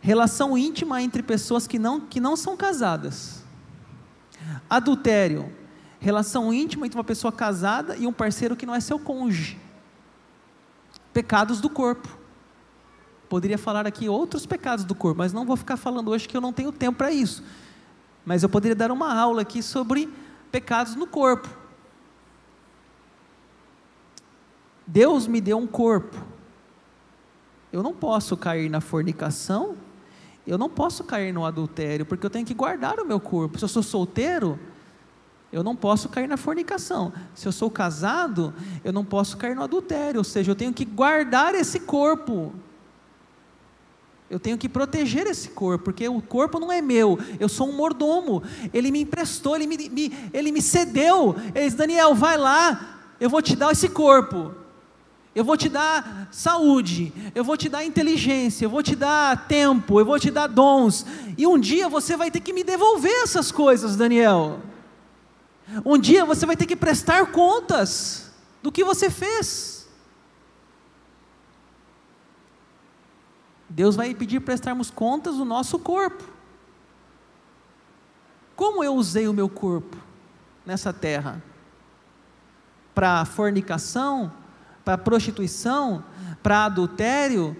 relação 0.00 0.56
íntima 0.56 1.02
entre 1.02 1.22
pessoas 1.22 1.66
que 1.66 1.78
não, 1.78 2.00
que 2.00 2.20
não 2.20 2.36
são 2.36 2.56
casadas. 2.56 3.41
Adultério, 4.68 5.52
relação 6.00 6.52
íntima 6.52 6.87
entre 6.87 6.98
uma 6.98 7.05
pessoa 7.05 7.33
casada 7.33 7.96
e 7.96 8.07
um 8.07 8.12
parceiro 8.12 8.57
que 8.57 8.66
não 8.66 8.74
é 8.74 8.81
seu 8.81 8.98
cônjuge. 8.98 9.59
Pecados 11.12 11.61
do 11.61 11.68
corpo. 11.68 12.09
Poderia 13.28 13.57
falar 13.57 13.87
aqui 13.87 14.09
outros 14.09 14.44
pecados 14.44 14.85
do 14.85 14.94
corpo, 14.94 15.18
mas 15.18 15.33
não 15.33 15.46
vou 15.46 15.57
ficar 15.57 15.76
falando 15.76 16.11
hoje 16.11 16.28
que 16.28 16.37
eu 16.37 16.40
não 16.40 16.52
tenho 16.52 16.72
tempo 16.72 16.98
para 16.98 17.11
isso. 17.11 17.42
Mas 18.24 18.42
eu 18.42 18.48
poderia 18.48 18.74
dar 18.74 18.90
uma 18.90 19.14
aula 19.14 19.42
aqui 19.42 19.62
sobre 19.62 20.12
pecados 20.50 20.94
no 20.94 21.07
corpo. 21.07 21.48
Deus 24.87 25.26
me 25.26 25.40
deu 25.40 25.57
um 25.57 25.66
corpo. 25.66 26.16
Eu 27.72 27.83
não 27.83 27.94
posso 27.94 28.37
cair 28.37 28.68
na 28.68 28.81
fornicação, 28.81 29.76
eu 30.46 30.59
não 30.59 30.68
posso 30.68 31.05
cair 31.05 31.33
no 31.33 31.44
adultério, 31.44 32.05
porque 32.05 32.26
eu 32.26 32.31
tenho 32.31 32.44
que 32.44 32.55
guardar 32.55 32.98
o 32.98 33.07
meu 33.07 33.20
corpo. 33.20 33.59
Se 33.59 33.64
eu 33.64 33.68
sou 33.68 33.83
solteiro, 33.83 34.59
eu 35.52 35.62
não 35.62 35.76
posso 35.76 36.09
cair 36.09 36.26
na 36.26 36.37
fornicação. 36.37 37.12
Se 37.35 37.46
eu 37.46 37.52
sou 37.52 37.70
casado, 37.70 38.52
eu 38.83 38.92
não 38.92 39.05
posso 39.05 39.37
cair 39.37 39.55
no 39.55 39.62
adultério, 39.62 40.18
ou 40.18 40.24
seja, 40.24 40.50
eu 40.50 40.57
tenho 40.57 40.72
que 40.72 40.85
guardar 40.85 41.55
esse 41.55 41.81
corpo. 41.81 42.52
Eu 44.28 44.40
tenho 44.40 44.57
que 44.57 44.68
proteger 44.68 45.26
esse 45.26 45.50
corpo, 45.50 45.85
porque 45.85 46.09
o 46.09 46.22
corpo 46.22 46.59
não 46.59 46.72
é 46.72 46.81
meu, 46.81 47.18
eu 47.38 47.50
sou 47.50 47.68
um 47.68 47.76
mordomo. 47.76 48.42
Ele 48.72 48.90
me 48.90 49.02
emprestou, 49.02 49.55
ele 49.55 49.66
me, 49.66 49.90
me, 49.90 50.31
ele 50.33 50.50
me 50.50 50.62
cedeu. 50.62 51.37
Ele 51.55 51.66
disse: 51.66 51.76
Daniel, 51.76 52.14
vai 52.14 52.38
lá, 52.38 52.98
eu 53.20 53.28
vou 53.28 53.42
te 53.42 53.55
dar 53.55 53.70
esse 53.70 53.90
corpo. 53.90 54.62
Eu 55.34 55.44
vou 55.44 55.56
te 55.56 55.68
dar 55.68 56.28
saúde, 56.30 57.12
eu 57.34 57.42
vou 57.42 57.56
te 57.56 57.68
dar 57.68 57.84
inteligência, 57.84 58.66
eu 58.66 58.70
vou 58.70 58.82
te 58.82 58.94
dar 58.94 59.48
tempo, 59.48 59.98
eu 59.98 60.04
vou 60.04 60.18
te 60.20 60.30
dar 60.30 60.46
dons. 60.46 61.06
E 61.38 61.46
um 61.46 61.58
dia 61.58 61.88
você 61.88 62.16
vai 62.16 62.30
ter 62.30 62.40
que 62.40 62.52
me 62.52 62.62
devolver 62.62 63.22
essas 63.22 63.50
coisas, 63.50 63.96
Daniel. 63.96 64.60
Um 65.86 65.96
dia 65.96 66.26
você 66.26 66.44
vai 66.44 66.54
ter 66.54 66.66
que 66.66 66.76
prestar 66.76 67.32
contas 67.32 68.30
do 68.62 68.70
que 68.70 68.84
você 68.84 69.08
fez. 69.08 69.88
Deus 73.70 73.96
vai 73.96 74.14
pedir 74.14 74.40
prestarmos 74.40 74.90
contas 74.90 75.36
do 75.36 75.46
nosso 75.46 75.78
corpo. 75.78 76.22
Como 78.54 78.84
eu 78.84 78.94
usei 78.94 79.26
o 79.26 79.32
meu 79.32 79.48
corpo 79.48 79.96
nessa 80.66 80.92
terra? 80.92 81.42
Para 82.94 83.24
fornicação, 83.24 84.30
para 84.84 84.98
prostituição, 84.98 86.04
para 86.42 86.64
adultério, 86.64 87.56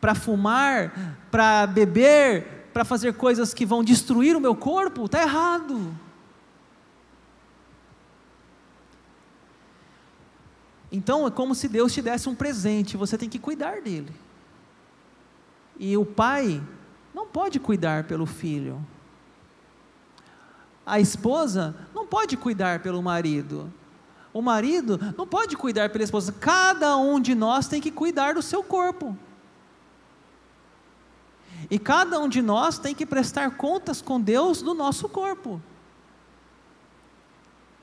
para 0.00 0.14
fumar, 0.14 1.16
para 1.30 1.66
beber, 1.66 2.68
para 2.72 2.84
fazer 2.84 3.14
coisas 3.14 3.54
que 3.54 3.64
vão 3.64 3.82
destruir 3.82 4.36
o 4.36 4.40
meu 4.40 4.54
corpo? 4.54 5.06
Está 5.06 5.22
errado. 5.22 5.94
Então 10.90 11.26
é 11.26 11.30
como 11.30 11.54
se 11.54 11.68
Deus 11.68 11.92
te 11.92 12.00
desse 12.00 12.28
um 12.28 12.34
presente, 12.34 12.96
você 12.96 13.18
tem 13.18 13.28
que 13.28 13.38
cuidar 13.38 13.80
dele. 13.80 14.14
E 15.78 15.96
o 15.96 16.06
pai 16.06 16.62
não 17.14 17.26
pode 17.26 17.58
cuidar 17.58 18.04
pelo 18.04 18.26
filho. 18.26 18.84
A 20.84 21.00
esposa 21.00 21.74
não 21.94 22.06
pode 22.06 22.36
cuidar 22.36 22.80
pelo 22.80 23.02
marido. 23.02 23.72
O 24.36 24.42
marido 24.42 25.00
não 25.16 25.26
pode 25.26 25.56
cuidar 25.56 25.88
pela 25.88 26.04
esposa. 26.04 26.30
Cada 26.30 26.94
um 26.98 27.18
de 27.18 27.34
nós 27.34 27.68
tem 27.68 27.80
que 27.80 27.90
cuidar 27.90 28.34
do 28.34 28.42
seu 28.42 28.62
corpo. 28.62 29.16
E 31.70 31.78
cada 31.78 32.20
um 32.20 32.28
de 32.28 32.42
nós 32.42 32.78
tem 32.78 32.94
que 32.94 33.06
prestar 33.06 33.56
contas 33.56 34.02
com 34.02 34.20
Deus 34.20 34.60
do 34.60 34.74
nosso 34.74 35.08
corpo. 35.08 35.58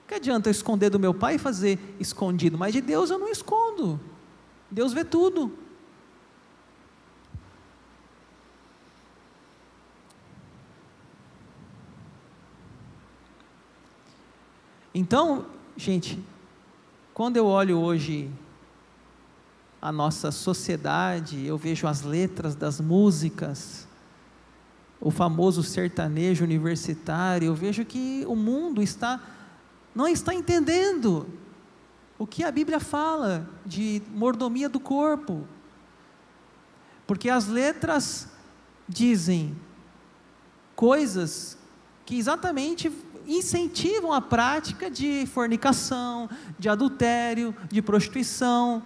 Que 0.08 0.14
adianta 0.14 0.48
eu 0.48 0.52
esconder 0.52 0.92
do 0.92 1.00
meu 1.00 1.12
pai 1.12 1.36
e 1.36 1.40
fazer 1.40 1.80
escondido, 2.00 2.56
mas 2.56 2.72
de 2.72 2.82
Deus 2.82 3.10
eu 3.10 3.18
não 3.18 3.30
escondo. 3.30 4.00
Deus 4.70 4.94
vê 4.94 5.04
tudo. 5.04 5.58
Então, 14.94 15.48
gente, 15.76 16.24
quando 17.14 17.38
eu 17.38 17.46
olho 17.46 17.78
hoje 17.78 18.30
a 19.82 19.92
nossa 19.92 20.32
sociedade, 20.32 21.46
eu 21.46 21.58
vejo 21.58 21.88
as 21.88 22.02
letras 22.02 22.56
das 22.56 22.80
músicas, 22.82 23.88
o 25.00 25.12
famoso 25.12 25.62
sertanejo 25.62 26.44
universitário, 26.44 27.48
eu 27.48 27.56
vejo 27.56 27.86
que 27.86 28.24
o 28.28 28.36
mundo 28.36 28.82
está 28.82 29.22
não 29.94 30.08
está 30.08 30.34
entendendo 30.34 31.28
o 32.18 32.26
que 32.26 32.44
a 32.44 32.50
Bíblia 32.50 32.80
fala 32.80 33.48
de 33.64 34.02
mordomia 34.10 34.68
do 34.68 34.80
corpo. 34.80 35.48
Porque 37.06 37.30
as 37.30 37.48
letras 37.48 38.28
dizem 38.90 39.56
coisas 40.76 41.58
que 42.06 42.18
exatamente 42.18 42.92
incentivam 43.28 44.12
a 44.12 44.22
prática 44.22 44.90
de 44.90 45.26
fornicação, 45.28 46.30
de 46.58 46.70
adultério, 46.70 47.56
de 47.70 47.82
prostituição. 47.82 48.84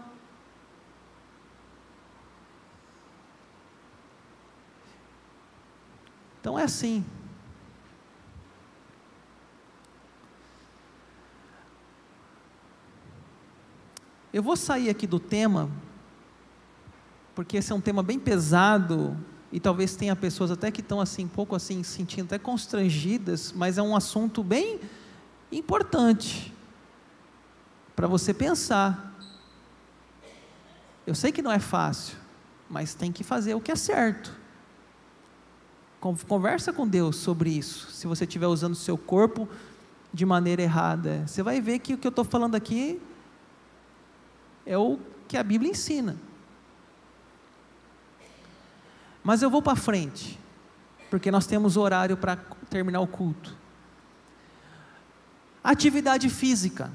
Então 6.39 6.57
é 6.57 6.63
assim. 6.63 7.05
Eu 14.31 14.43
vou 14.43 14.55
sair 14.55 14.89
aqui 14.89 15.07
do 15.07 15.19
tema, 15.19 15.69
porque 17.33 17.57
esse 17.57 17.71
é 17.71 17.75
um 17.75 17.81
tema 17.81 18.03
bem 18.03 18.19
pesado 18.19 19.17
e 19.51 19.59
talvez 19.59 19.95
tenha 19.95 20.15
pessoas 20.15 20.51
até 20.51 20.69
que 20.69 20.81
estão 20.81 20.99
assim, 20.99 21.25
um 21.25 21.29
pouco 21.29 21.55
assim, 21.55 21.81
sentindo 21.83 22.25
até 22.25 22.37
constrangidas, 22.37 23.53
mas 23.53 23.77
é 23.77 23.81
um 23.81 23.95
assunto 23.95 24.43
bem 24.43 24.79
importante 25.51 26.53
para 27.95 28.07
você 28.07 28.33
pensar. 28.33 29.15
Eu 31.05 31.15
sei 31.15 31.31
que 31.31 31.41
não 31.41 31.51
é 31.51 31.59
fácil, 31.59 32.17
mas 32.69 32.93
tem 32.93 33.11
que 33.11 33.23
fazer 33.23 33.55
o 33.55 33.61
que 33.61 33.71
é 33.71 33.75
certo. 33.75 34.35
Conversa 36.27 36.71
com 36.71 36.87
Deus 36.87 37.15
sobre 37.15 37.49
isso. 37.49 37.91
Se 37.91 38.05
você 38.05 38.25
estiver 38.25 38.47
usando 38.47 38.73
o 38.73 38.75
seu 38.75 38.97
corpo 38.97 39.47
de 40.13 40.25
maneira 40.25 40.61
errada, 40.61 41.25
você 41.25 41.41
vai 41.41 41.59
ver 41.59 41.79
que 41.79 41.93
o 41.93 41.97
que 41.97 42.05
eu 42.05 42.09
estou 42.09 42.25
falando 42.25 42.55
aqui 42.55 43.01
é 44.65 44.77
o 44.77 44.99
que 45.27 45.37
a 45.37 45.43
Bíblia 45.43 45.71
ensina. 45.71 46.17
Mas 49.27 49.41
eu 49.41 49.49
vou 49.49 49.61
para 49.61 49.75
frente, 49.75 50.39
porque 51.09 51.29
nós 51.29 51.45
temos 51.45 51.75
horário 51.75 52.15
para 52.15 52.37
terminar 52.69 53.01
o 53.01 53.07
culto. 53.07 53.53
Atividade 55.61 56.29
física. 56.29 56.89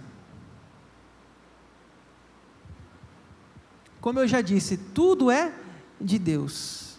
Como 4.00 4.18
eu 4.18 4.26
já 4.26 4.40
disse, 4.40 4.78
tudo 4.78 5.30
é 5.30 5.52
de 6.00 6.18
Deus. 6.18 6.96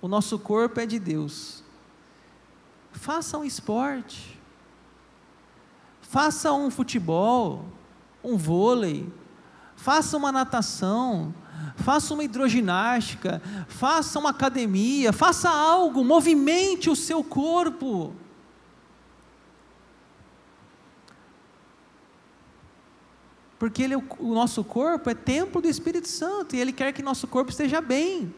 o 0.00 0.06
nosso 0.06 0.38
corpo 0.38 0.78
é 0.78 0.86
de 0.86 1.00
Deus. 1.00 1.64
Faça 2.92 3.36
um 3.36 3.42
esporte, 3.42 4.40
faça 6.00 6.52
um 6.52 6.70
futebol, 6.70 7.66
um 8.22 8.36
vôlei, 8.36 9.12
faça 9.74 10.16
uma 10.16 10.30
natação, 10.30 11.34
faça 11.76 12.14
uma 12.14 12.24
hidroginástica, 12.24 13.42
faça 13.68 14.18
uma 14.18 14.30
academia, 14.30 15.12
faça 15.12 15.48
algo, 15.48 16.04
movimente 16.04 16.90
o 16.90 16.96
seu 16.96 17.22
corpo. 17.22 18.14
Porque 23.62 23.80
ele, 23.80 23.94
o 23.94 24.34
nosso 24.34 24.64
corpo 24.64 25.08
é 25.08 25.14
templo 25.14 25.62
do 25.62 25.68
Espírito 25.68 26.08
Santo 26.08 26.56
e 26.56 26.60
Ele 26.60 26.72
quer 26.72 26.92
que 26.92 27.00
nosso 27.00 27.28
corpo 27.28 27.48
esteja 27.48 27.80
bem. 27.80 28.34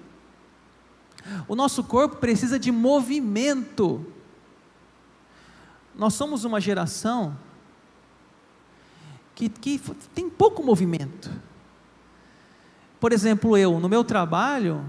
O 1.49 1.57
nosso 1.57 1.83
corpo 1.83 2.17
precisa 2.17 2.59
de 2.59 2.71
movimento. 2.71 4.05
Nós 5.95 6.13
somos 6.13 6.45
uma 6.45 6.61
geração 6.61 7.35
que, 9.35 9.49
que 9.49 9.81
tem 10.15 10.29
pouco 10.29 10.63
movimento. 10.63 11.31
Por 13.05 13.13
exemplo, 13.13 13.55
eu, 13.55 13.79
no 13.79 13.87
meu 13.87 14.03
trabalho, 14.03 14.83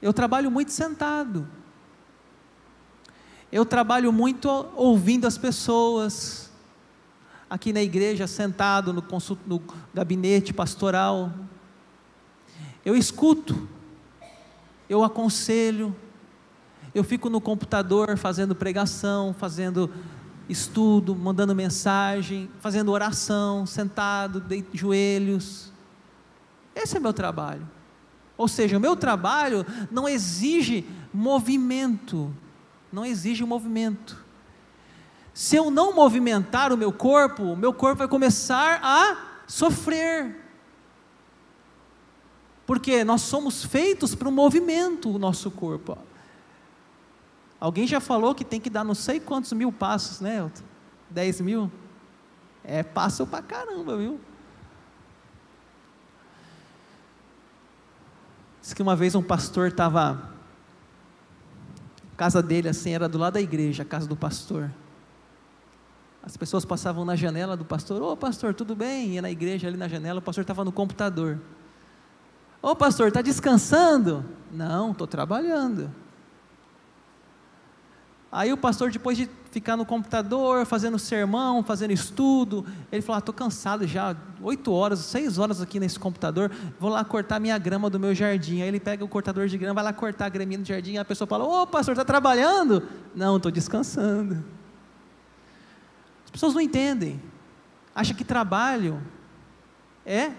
eu 0.00 0.12
trabalho 0.12 0.52
muito 0.52 0.70
sentado. 0.70 1.44
Eu 3.50 3.66
trabalho 3.66 4.12
muito 4.12 4.48
ouvindo 4.76 5.26
as 5.26 5.36
pessoas. 5.36 6.48
Aqui 7.50 7.72
na 7.72 7.82
igreja, 7.82 8.28
sentado 8.28 8.92
no, 8.92 9.04
no 9.48 9.60
gabinete 9.92 10.54
pastoral. 10.54 11.32
Eu 12.84 12.94
escuto, 12.94 13.68
eu 14.88 15.02
aconselho, 15.02 15.92
eu 16.94 17.02
fico 17.02 17.28
no 17.28 17.40
computador 17.40 18.16
fazendo 18.16 18.54
pregação, 18.54 19.34
fazendo 19.36 19.90
estudo, 20.48 21.16
mandando 21.16 21.52
mensagem, 21.52 22.48
fazendo 22.60 22.92
oração, 22.92 23.66
sentado, 23.66 24.40
de 24.40 24.64
joelhos. 24.72 25.70
Esse 26.74 26.96
é 26.96 27.00
meu 27.00 27.12
trabalho. 27.12 27.68
Ou 28.36 28.48
seja, 28.48 28.76
o 28.76 28.80
meu 28.80 28.96
trabalho 28.96 29.66
não 29.90 30.08
exige 30.08 30.86
movimento, 31.12 32.34
não 32.92 33.04
exige 33.04 33.44
movimento. 33.44 34.24
Se 35.34 35.56
eu 35.56 35.70
não 35.70 35.94
movimentar 35.94 36.72
o 36.72 36.76
meu 36.76 36.92
corpo, 36.92 37.42
o 37.42 37.56
meu 37.56 37.72
corpo 37.72 37.98
vai 37.98 38.08
começar 38.08 38.80
a 38.82 39.42
sofrer. 39.46 40.36
Porque 42.66 43.04
nós 43.04 43.22
somos 43.22 43.64
feitos 43.64 44.14
para 44.14 44.28
o 44.28 44.32
movimento, 44.32 45.10
o 45.10 45.18
nosso 45.18 45.50
corpo. 45.50 45.98
Alguém 47.58 47.86
já 47.86 48.00
falou 48.00 48.34
que 48.34 48.44
tem 48.44 48.60
que 48.60 48.70
dar 48.70 48.84
não 48.84 48.94
sei 48.94 49.20
quantos 49.20 49.52
mil 49.52 49.70
passos, 49.70 50.20
né, 50.20 50.38
Elton? 50.38 50.62
10 51.10 51.40
mil? 51.42 51.70
É 52.64 52.82
passo 52.82 53.26
pra 53.26 53.42
caramba, 53.42 53.96
viu? 53.96 54.20
Diz 58.70 58.74
que 58.74 58.82
uma 58.82 58.94
vez 58.94 59.16
um 59.16 59.22
pastor 59.22 59.66
estava. 59.66 60.30
A 62.12 62.16
casa 62.16 62.40
dele, 62.40 62.68
assim, 62.68 62.92
era 62.92 63.08
do 63.08 63.18
lado 63.18 63.32
da 63.32 63.40
igreja, 63.40 63.82
a 63.82 63.84
casa 63.84 64.06
do 64.06 64.14
pastor. 64.14 64.70
As 66.22 66.36
pessoas 66.36 66.64
passavam 66.64 67.04
na 67.04 67.16
janela 67.16 67.56
do 67.56 67.64
pastor, 67.64 68.00
ô 68.00 68.16
pastor, 68.16 68.54
tudo 68.54 68.76
bem? 68.76 69.14
Ia 69.14 69.22
na 69.22 69.30
igreja 69.30 69.66
ali 69.66 69.76
na 69.76 69.88
janela, 69.88 70.20
o 70.20 70.22
pastor 70.22 70.42
estava 70.42 70.64
no 70.64 70.70
computador. 70.70 71.40
Ô 72.62 72.76
pastor, 72.76 73.08
está 73.08 73.20
descansando? 73.20 74.24
Não, 74.52 74.92
estou 74.92 75.08
trabalhando. 75.08 75.90
Aí 78.32 78.52
o 78.52 78.56
pastor, 78.56 78.92
depois 78.92 79.16
de 79.16 79.28
ficar 79.50 79.76
no 79.76 79.84
computador, 79.84 80.64
fazendo 80.64 80.98
sermão, 81.00 81.64
fazendo 81.64 81.90
estudo, 81.90 82.64
ele 82.92 83.02
falou: 83.02 83.18
Estou 83.18 83.32
ah, 83.32 83.38
cansado 83.38 83.86
já, 83.88 84.16
oito 84.40 84.72
horas, 84.72 85.00
seis 85.00 85.36
horas 85.36 85.60
aqui 85.60 85.80
nesse 85.80 85.98
computador, 85.98 86.50
vou 86.78 86.90
lá 86.90 87.04
cortar 87.04 87.40
minha 87.40 87.58
grama 87.58 87.90
do 87.90 87.98
meu 87.98 88.14
jardim. 88.14 88.62
Aí 88.62 88.68
ele 88.68 88.78
pega 88.78 89.04
o 89.04 89.08
cortador 89.08 89.48
de 89.48 89.58
grama, 89.58 89.74
vai 89.74 89.84
lá 89.84 89.92
cortar 89.92 90.26
a 90.26 90.28
graminha 90.28 90.60
do 90.60 90.64
jardim, 90.64 90.96
a 90.96 91.04
pessoa 91.04 91.26
fala: 91.26 91.44
Ô 91.44 91.66
pastor, 91.66 91.92
está 91.92 92.04
trabalhando? 92.04 92.88
Não, 93.16 93.36
estou 93.36 93.50
descansando. 93.50 94.44
As 96.24 96.30
pessoas 96.30 96.54
não 96.54 96.60
entendem, 96.60 97.20
acham 97.92 98.16
que 98.16 98.22
trabalho 98.22 99.02
é 100.06 100.30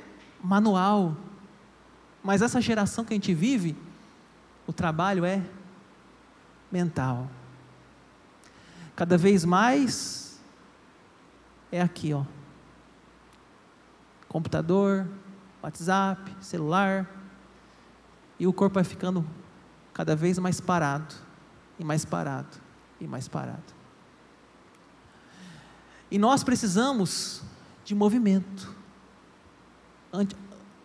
manual, 0.41 1.17
mas 2.23 2.41
essa 2.41 2.62
geração 2.62 3.04
que 3.04 3.13
a 3.13 3.15
gente 3.15 3.34
vive, 3.34 3.75
o 4.65 4.71
trabalho 4.71 5.25
é 5.25 5.41
mental. 6.71 7.30
Cada 9.02 9.18
vez 9.18 9.44
mais 9.44 10.40
é 11.72 11.82
aqui, 11.82 12.14
ó. 12.14 12.24
Computador, 14.30 15.08
WhatsApp, 15.60 16.32
celular. 16.40 17.10
E 18.40 18.46
o 18.46 18.54
corpo 18.54 18.76
vai 18.76 18.84
ficando 18.84 19.26
cada 19.92 20.16
vez 20.16 20.38
mais 20.38 20.62
parado, 20.62 21.16
e 21.80 21.84
mais 21.84 22.06
parado, 22.06 22.60
e 23.00 23.08
mais 23.08 23.28
parado. 23.28 23.74
E 26.12 26.20
nós 26.20 26.44
precisamos 26.44 27.42
de 27.84 27.96
movimento. 27.96 28.72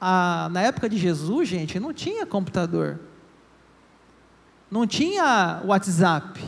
na 0.00 0.62
época 0.62 0.88
de 0.88 0.96
Jesus, 0.96 1.50
gente, 1.50 1.79
não 1.79 1.92
tinha 1.92 2.24
computador, 2.24 2.98
não 4.70 4.87
tinha 4.87 5.61
WhatsApp, 5.66 6.40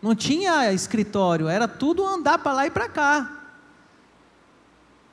não 0.00 0.14
tinha 0.14 0.72
escritório, 0.72 1.48
era 1.48 1.66
tudo 1.66 2.06
andar 2.06 2.38
para 2.38 2.52
lá 2.52 2.66
e 2.66 2.70
para 2.70 2.88
cá. 2.88 3.34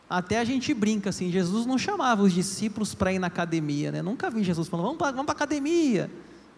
Até 0.07 0.39
a 0.39 0.43
gente 0.43 0.73
brinca 0.73 1.09
assim, 1.09 1.31
Jesus 1.31 1.65
não 1.65 1.77
chamava 1.77 2.21
os 2.21 2.31
discípulos 2.31 2.93
para 2.93 3.11
ir 3.11 3.17
na 3.17 3.27
academia, 3.27 3.91
né? 3.91 4.01
Nunca 4.01 4.29
vi 4.29 4.43
Jesus 4.43 4.67
falando, 4.67 4.85
vamos 4.85 4.99
para 4.99 5.11
vamos 5.11 5.29
a 5.29 5.31
academia. 5.31 6.11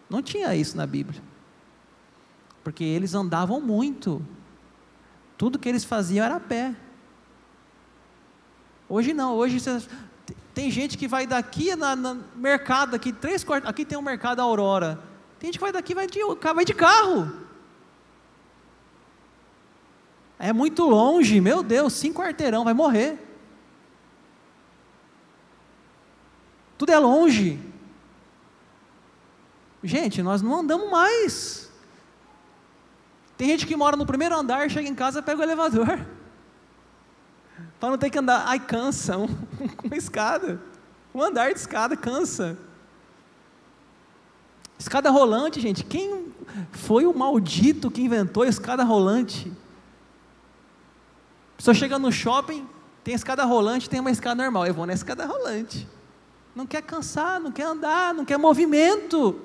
Não 0.10 0.22
tinha 0.22 0.54
isso 0.54 0.76
na 0.76 0.86
Bíblia. 0.86 1.22
Porque 2.64 2.84
eles 2.84 3.14
andavam 3.14 3.62
muito. 3.62 4.22
Tudo 5.38 5.58
que 5.58 5.70
eles 5.70 5.86
faziam 5.86 6.26
era 6.26 6.36
a 6.36 6.40
pé. 6.40 6.76
Hoje 8.90 9.14
não, 9.14 9.36
hoje 9.36 9.60
você, 9.60 9.82
tem 10.54 10.70
gente 10.70 10.98
que 10.98 11.08
vai 11.08 11.26
daqui 11.26 11.74
no 11.76 12.24
mercado, 12.36 12.96
aqui, 12.96 13.14
três 13.14 13.46
aqui 13.64 13.86
tem 13.86 13.98
um 13.98 14.02
mercado 14.02 14.42
Aurora. 14.42 15.00
Tem 15.40 15.48
gente 15.48 15.58
que 15.58 15.64
vai 15.64 15.72
daqui 15.72 15.94
vai 15.94 16.08
de, 16.08 16.20
vai 16.54 16.66
de 16.66 16.74
carro. 16.74 17.47
É 20.40 20.54
muito 20.54 20.84
longe, 20.84 21.42
meu 21.42 21.64
Deus, 21.64 21.94
cinco 21.94 22.22
quarteirão, 22.22 22.64
vai 22.64 22.74
morrer. 22.74 23.18
Tudo 26.78 26.92
é 26.92 27.00
longe. 27.00 27.60
Gente, 29.84 30.22
nós 30.22 30.42
não 30.42 30.60
andamos 30.60 30.90
mais. 30.92 31.72
Tem 33.38 33.48
gente 33.48 33.66
que 33.66 33.76
mora 33.76 33.96
no 33.96 34.06
primeiro 34.06 34.36
andar, 34.36 34.70
chega 34.70 34.88
em 34.88 34.96
casa, 34.96 35.22
pega 35.22 35.40
o 35.40 35.44
elevador. 35.44 35.88
Para 37.80 37.90
não 37.90 37.98
ter 37.98 38.10
que 38.10 38.20
andar. 38.20 38.44
Ai, 38.48 38.60
cansa. 38.60 39.18
Uma 39.84 39.96
escada. 39.96 40.62
Um 41.14 41.22
andar 41.22 41.52
de 41.52 41.60
escada 41.60 41.96
cansa. 41.96 42.58
Escada 44.78 45.10
rolante, 45.10 45.60
gente. 45.60 45.84
Quem 45.84 46.32
foi 46.72 47.06
o 47.06 47.14
maldito 47.14 47.90
que 47.90 48.02
inventou 48.02 48.44
a 48.44 48.48
escada 48.48 48.84
rolante? 48.84 49.52
Pessoa 51.58 51.74
chega 51.74 51.98
no 51.98 52.12
shopping, 52.12 52.68
tem 53.04 53.16
escada 53.16 53.44
rolante, 53.44 53.90
tem 53.90 54.00
uma 54.00 54.12
escada 54.12 54.42
normal. 54.42 54.68
Eu 54.68 54.74
vou 54.74 54.86
na 54.86 54.94
escada 54.94 55.26
rolante. 55.26 55.88
Não 56.56 56.66
quer 56.66 56.82
cansar, 56.84 57.40
não 57.40 57.52
quer 57.52 57.66
andar, 57.66 58.14
não 58.14 58.24
quer 58.24 58.38
movimento. 58.38 59.42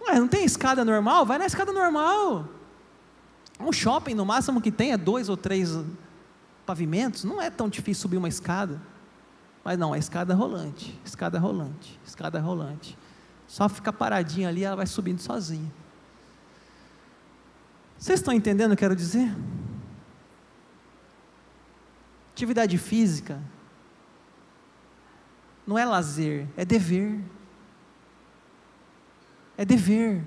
Ué, 0.00 0.18
não 0.18 0.28
tem 0.28 0.44
escada 0.44 0.84
normal? 0.84 1.26
Vai 1.26 1.38
na 1.38 1.46
escada 1.46 1.72
normal. 1.72 2.48
Um 3.60 3.72
shopping, 3.72 4.14
no 4.14 4.24
máximo 4.24 4.60
que 4.60 4.70
tem 4.72 4.92
é 4.92 4.96
dois 4.96 5.28
ou 5.28 5.36
três 5.36 5.70
pavimentos. 6.64 7.24
Não 7.24 7.40
é 7.40 7.50
tão 7.50 7.68
difícil 7.68 8.02
subir 8.02 8.16
uma 8.16 8.28
escada. 8.28 8.80
Mas 9.64 9.78
não, 9.78 9.94
é 9.94 9.98
escada 9.98 10.34
rolante, 10.34 10.98
escada 11.04 11.38
rolante, 11.38 11.98
escada 12.04 12.40
rolante. 12.40 12.98
Só 13.46 13.68
fica 13.68 13.92
paradinha 13.92 14.48
ali, 14.48 14.64
ela 14.64 14.76
vai 14.76 14.86
subindo 14.86 15.20
sozinha. 15.20 15.70
Vocês 18.02 18.18
estão 18.18 18.34
entendendo 18.34 18.72
o 18.72 18.76
que 18.76 18.84
eu 18.84 18.88
quero 18.88 18.96
dizer? 18.96 19.32
Atividade 22.32 22.76
física 22.76 23.38
não 25.64 25.78
é 25.78 25.84
lazer, 25.84 26.48
é 26.56 26.64
dever. 26.64 27.20
É 29.56 29.64
dever. 29.64 30.20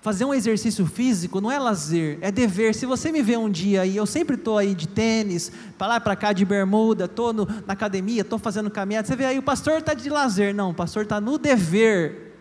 fazer 0.00 0.24
um 0.24 0.34
exercício 0.34 0.84
físico 0.86 1.40
não 1.40 1.52
é 1.52 1.58
lazer, 1.60 2.18
é 2.20 2.32
dever. 2.32 2.74
Se 2.74 2.84
você 2.84 3.12
me 3.12 3.22
vê 3.22 3.36
um 3.36 3.48
dia 3.48 3.82
aí, 3.82 3.96
eu 3.96 4.06
sempre 4.06 4.34
estou 4.34 4.58
aí 4.58 4.74
de 4.74 4.88
tênis, 4.88 5.52
para 5.78 5.86
lá 5.86 6.00
para 6.00 6.16
cá 6.16 6.32
de 6.32 6.44
bermuda, 6.44 7.04
estou 7.04 7.32
na 7.32 7.74
academia, 7.74 8.22
estou 8.22 8.40
fazendo 8.40 8.72
caminhada, 8.72 9.06
você 9.06 9.14
vê 9.14 9.26
aí, 9.26 9.38
o 9.38 9.42
pastor 9.42 9.78
está 9.78 9.94
de 9.94 10.10
lazer. 10.10 10.52
Não, 10.52 10.70
o 10.70 10.74
pastor 10.74 11.04
está 11.04 11.20
no 11.20 11.38
dever. 11.38 12.34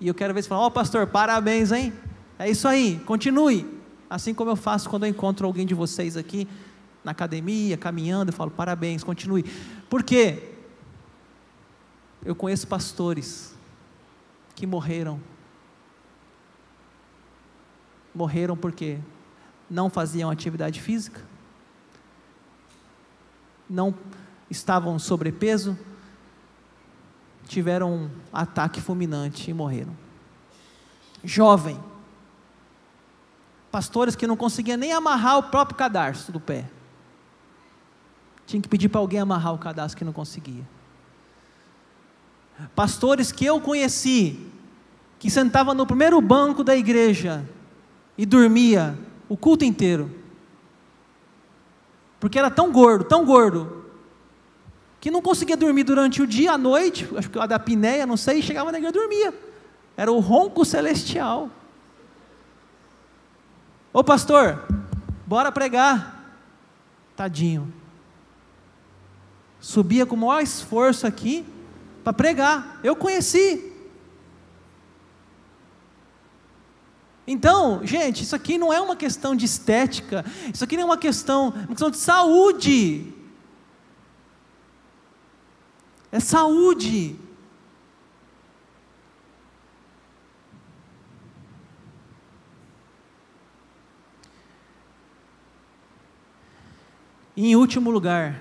E 0.00 0.08
eu 0.08 0.14
quero 0.14 0.32
ver 0.32 0.42
você 0.42 0.48
falar, 0.48 0.62
ó 0.62 0.66
oh, 0.68 0.70
pastor, 0.70 1.06
parabéns, 1.06 1.70
hein? 1.70 1.92
É 2.42 2.50
isso 2.50 2.66
aí, 2.66 2.98
continue. 3.06 3.64
Assim 4.10 4.34
como 4.34 4.50
eu 4.50 4.56
faço 4.56 4.90
quando 4.90 5.04
eu 5.04 5.08
encontro 5.08 5.46
alguém 5.46 5.64
de 5.64 5.74
vocês 5.74 6.16
aqui 6.16 6.48
na 7.04 7.12
academia, 7.12 7.76
caminhando, 7.76 8.30
eu 8.30 8.34
falo, 8.34 8.50
parabéns, 8.50 9.04
continue. 9.04 9.44
Por 9.88 10.02
quê? 10.02 10.50
Eu 12.24 12.34
conheço 12.34 12.66
pastores 12.66 13.54
que 14.56 14.66
morreram 14.66 15.20
morreram 18.12 18.56
porque 18.56 18.98
não 19.70 19.88
faziam 19.88 20.28
atividade 20.28 20.80
física, 20.80 21.24
não 23.70 23.94
estavam 24.50 24.98
sobrepeso, 24.98 25.78
tiveram 27.46 27.94
um 27.94 28.10
ataque 28.32 28.80
fulminante 28.80 29.48
e 29.48 29.54
morreram. 29.54 29.96
Jovem, 31.24 31.80
pastores 33.72 34.14
que 34.14 34.26
não 34.26 34.36
conseguiam 34.36 34.76
nem 34.76 34.92
amarrar 34.92 35.38
o 35.38 35.44
próprio 35.44 35.76
cadarço 35.76 36.30
do 36.30 36.38
pé. 36.38 36.66
Tinha 38.46 38.60
que 38.60 38.68
pedir 38.68 38.90
para 38.90 39.00
alguém 39.00 39.18
amarrar 39.18 39.54
o 39.54 39.58
cadastro 39.58 39.96
que 39.96 40.04
não 40.04 40.12
conseguia. 40.12 40.62
Pastores 42.76 43.32
que 43.32 43.46
eu 43.46 43.60
conheci, 43.62 44.46
que 45.18 45.30
sentavam 45.30 45.72
no 45.72 45.86
primeiro 45.86 46.20
banco 46.20 46.62
da 46.62 46.76
igreja, 46.76 47.48
e 48.18 48.26
dormia 48.26 48.96
o 49.26 49.38
culto 49.38 49.64
inteiro. 49.64 50.14
Porque 52.20 52.38
era 52.38 52.50
tão 52.50 52.70
gordo, 52.70 53.04
tão 53.04 53.24
gordo, 53.24 53.86
que 55.00 55.10
não 55.10 55.22
conseguia 55.22 55.56
dormir 55.56 55.84
durante 55.84 56.20
o 56.20 56.26
dia, 56.26 56.52
à 56.52 56.58
noite, 56.58 57.08
acho 57.16 57.30
que 57.30 57.38
a 57.38 57.46
da 57.46 57.58
pinéia, 57.58 58.06
não 58.06 58.18
sei, 58.18 58.42
chegava 58.42 58.70
na 58.70 58.78
igreja 58.78 58.94
e 58.94 59.00
dormia. 59.00 59.34
Era 59.96 60.12
o 60.12 60.20
ronco 60.20 60.62
celestial. 60.62 61.50
Ô 63.92 64.02
pastor, 64.02 64.64
bora 65.26 65.52
pregar. 65.52 66.18
Tadinho. 67.14 67.72
Subia 69.60 70.06
com 70.06 70.14
o 70.14 70.18
maior 70.18 70.40
esforço 70.40 71.06
aqui 71.06 71.44
para 72.02 72.12
pregar. 72.12 72.80
Eu 72.82 72.96
conheci. 72.96 73.70
Então, 77.26 77.80
gente, 77.84 78.24
isso 78.24 78.34
aqui 78.34 78.58
não 78.58 78.72
é 78.72 78.80
uma 78.80 78.96
questão 78.96 79.36
de 79.36 79.44
estética, 79.44 80.24
isso 80.52 80.64
aqui 80.64 80.76
não 80.76 80.82
é 80.82 80.86
uma 80.86 80.98
questão, 80.98 81.50
uma 81.50 81.68
questão 81.68 81.90
de 81.90 81.98
saúde. 81.98 83.14
É 86.10 86.18
saúde. 86.18 87.16
E 97.36 97.46
em 97.46 97.56
último 97.56 97.90
lugar, 97.90 98.40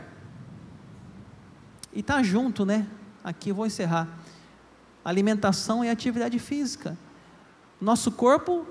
e 1.94 2.00
está 2.00 2.22
junto, 2.24 2.66
né? 2.66 2.88
Aqui 3.24 3.50
eu 3.50 3.56
vou 3.56 3.66
encerrar. 3.66 4.08
Alimentação 5.04 5.84
e 5.84 5.90
atividade 5.90 6.38
física. 6.40 6.98
Nosso 7.80 8.12
corpo 8.12 8.66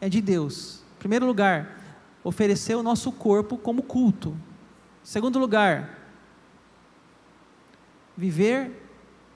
é 0.00 0.08
de 0.08 0.20
Deus. 0.20 0.82
Em 0.96 0.98
primeiro 0.98 1.26
lugar, 1.26 1.78
oferecer 2.22 2.74
o 2.74 2.82
nosso 2.82 3.12
corpo 3.12 3.56
como 3.56 3.82
culto. 3.82 4.30
Em 5.02 5.06
segundo 5.06 5.38
lugar, 5.38 5.98
viver 8.16 8.82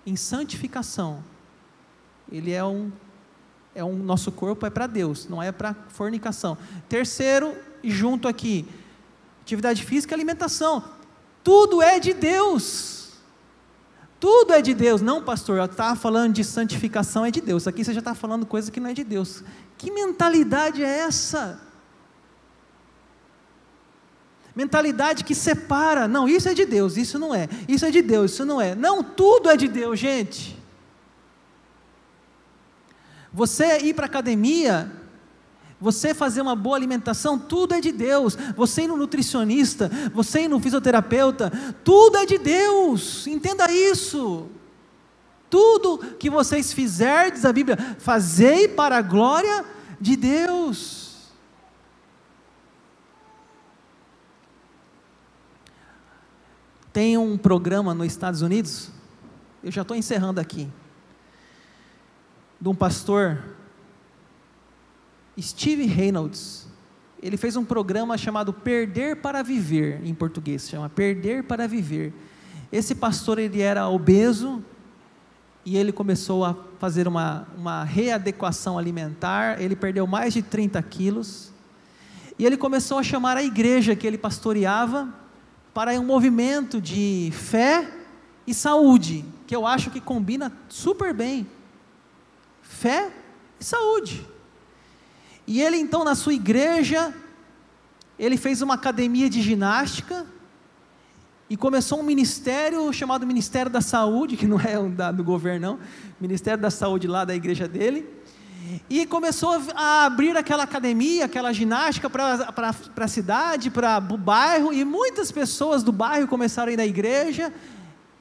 em 0.06 0.16
santificação. 0.16 1.22
Ele 2.30 2.52
é 2.52 2.64
um 2.64 2.90
é 3.74 3.82
um 3.82 3.96
nosso 3.96 4.30
corpo 4.30 4.66
é 4.66 4.70
para 4.70 4.86
Deus, 4.86 5.26
não 5.28 5.42
é 5.42 5.50
para 5.50 5.72
fornicação. 5.88 6.58
Terceiro, 6.90 7.56
e 7.82 7.90
junto 7.90 8.28
aqui, 8.28 8.68
atividade 9.42 9.84
física 9.84 10.14
e 10.14 10.16
alimentação. 10.16 10.82
Tudo 11.44 11.82
é 11.82 11.98
de 11.98 12.14
Deus. 12.14 13.12
Tudo 14.18 14.52
é 14.52 14.62
de 14.62 14.72
Deus. 14.72 15.02
Não, 15.02 15.22
pastor, 15.22 15.58
eu 15.58 15.64
estava 15.64 15.96
falando 15.96 16.34
de 16.34 16.44
santificação, 16.44 17.26
é 17.26 17.30
de 17.30 17.40
Deus. 17.40 17.66
Aqui 17.66 17.84
você 17.84 17.92
já 17.92 17.98
está 17.98 18.14
falando 18.14 18.46
coisa 18.46 18.70
que 18.70 18.78
não 18.78 18.88
é 18.88 18.94
de 18.94 19.02
Deus. 19.02 19.42
Que 19.76 19.90
mentalidade 19.90 20.82
é 20.82 20.98
essa? 21.00 21.60
Mentalidade 24.54 25.24
que 25.24 25.34
separa. 25.34 26.06
Não, 26.06 26.28
isso 26.28 26.48
é 26.48 26.54
de 26.54 26.64
Deus, 26.64 26.96
isso 26.96 27.18
não 27.18 27.34
é. 27.34 27.48
Isso 27.66 27.84
é 27.84 27.90
de 27.90 28.00
Deus, 28.00 28.32
isso 28.32 28.44
não 28.44 28.60
é. 28.60 28.76
Não, 28.76 29.02
tudo 29.02 29.50
é 29.50 29.56
de 29.56 29.66
Deus, 29.66 29.98
gente. 29.98 30.56
Você 33.32 33.78
ir 33.78 33.94
para 33.94 34.04
a 34.04 34.06
academia 34.06 35.01
você 35.82 36.14
fazer 36.14 36.40
uma 36.40 36.54
boa 36.54 36.76
alimentação, 36.76 37.36
tudo 37.36 37.74
é 37.74 37.80
de 37.80 37.90
Deus. 37.90 38.38
Você 38.56 38.82
ir 38.82 38.86
no 38.86 38.96
nutricionista, 38.96 39.90
você 40.14 40.42
ir 40.42 40.48
no 40.48 40.60
fisioterapeuta, 40.60 41.50
tudo 41.82 42.18
é 42.18 42.24
de 42.24 42.38
Deus. 42.38 43.26
Entenda 43.26 43.70
isso. 43.72 44.46
Tudo 45.50 45.98
que 46.20 46.30
vocês 46.30 46.72
fizerem, 46.72 47.32
diz 47.32 47.44
a 47.44 47.52
Bíblia, 47.52 47.76
fazei 47.98 48.68
para 48.68 48.98
a 48.98 49.02
glória 49.02 49.64
de 50.00 50.14
Deus. 50.14 51.32
Tem 56.92 57.18
um 57.18 57.36
programa 57.36 57.92
nos 57.92 58.06
Estados 58.06 58.40
Unidos, 58.40 58.88
eu 59.64 59.72
já 59.72 59.82
estou 59.82 59.96
encerrando 59.96 60.40
aqui, 60.40 60.68
de 62.60 62.68
um 62.68 62.74
pastor 62.74 63.42
Steve 65.42 65.86
Reynolds, 65.86 66.68
ele 67.20 67.36
fez 67.36 67.56
um 67.56 67.64
programa 67.64 68.16
chamado 68.16 68.52
Perder 68.52 69.16
para 69.16 69.42
Viver, 69.42 70.00
em 70.04 70.14
português, 70.14 70.68
chama 70.68 70.88
Perder 70.88 71.42
para 71.44 71.66
Viver. 71.66 72.12
Esse 72.70 72.94
pastor, 72.94 73.38
ele 73.38 73.60
era 73.60 73.88
obeso, 73.88 74.64
e 75.64 75.76
ele 75.76 75.92
começou 75.92 76.44
a 76.44 76.56
fazer 76.78 77.06
uma, 77.06 77.46
uma 77.56 77.84
readequação 77.84 78.78
alimentar, 78.78 79.60
ele 79.60 79.76
perdeu 79.76 80.06
mais 80.06 80.32
de 80.32 80.42
30 80.42 80.82
quilos, 80.82 81.52
e 82.38 82.46
ele 82.46 82.56
começou 82.56 82.98
a 82.98 83.02
chamar 83.02 83.36
a 83.36 83.42
igreja 83.42 83.94
que 83.94 84.06
ele 84.06 84.18
pastoreava 84.18 85.12
para 85.74 85.92
um 85.92 86.04
movimento 86.04 86.80
de 86.80 87.30
fé 87.32 87.88
e 88.46 88.54
saúde, 88.54 89.24
que 89.46 89.54
eu 89.54 89.66
acho 89.66 89.90
que 89.90 90.00
combina 90.00 90.52
super 90.68 91.14
bem. 91.14 91.46
Fé 92.62 93.12
e 93.60 93.64
saúde. 93.64 94.31
E 95.46 95.60
ele 95.60 95.76
então 95.76 96.04
na 96.04 96.14
sua 96.14 96.34
igreja, 96.34 97.14
ele 98.18 98.36
fez 98.36 98.62
uma 98.62 98.74
academia 98.74 99.28
de 99.28 99.40
ginástica 99.40 100.26
e 101.50 101.56
começou 101.56 102.00
um 102.00 102.02
ministério 102.02 102.90
chamado 102.92 103.26
Ministério 103.26 103.70
da 103.70 103.80
Saúde, 103.80 104.36
que 104.36 104.46
não 104.46 104.58
é 104.60 104.78
um 104.78 104.90
da, 104.90 105.12
do 105.12 105.22
governo, 105.22 105.72
não, 105.72 105.78
Ministério 106.20 106.62
da 106.62 106.70
Saúde 106.70 107.06
lá 107.06 107.24
da 107.24 107.34
igreja 107.34 107.68
dele. 107.68 108.08
E 108.88 109.04
começou 109.04 109.60
a 109.74 110.06
abrir 110.06 110.36
aquela 110.36 110.62
academia, 110.62 111.26
aquela 111.26 111.52
ginástica 111.52 112.08
para 112.08 112.74
a 112.96 113.08
cidade, 113.08 113.70
para 113.70 113.98
o 113.98 114.16
bairro, 114.16 114.72
e 114.72 114.84
muitas 114.84 115.30
pessoas 115.30 115.82
do 115.82 115.92
bairro 115.92 116.26
começaram 116.28 116.70
a 116.70 116.72
ir 116.72 116.76
na 116.76 116.86
igreja 116.86 117.52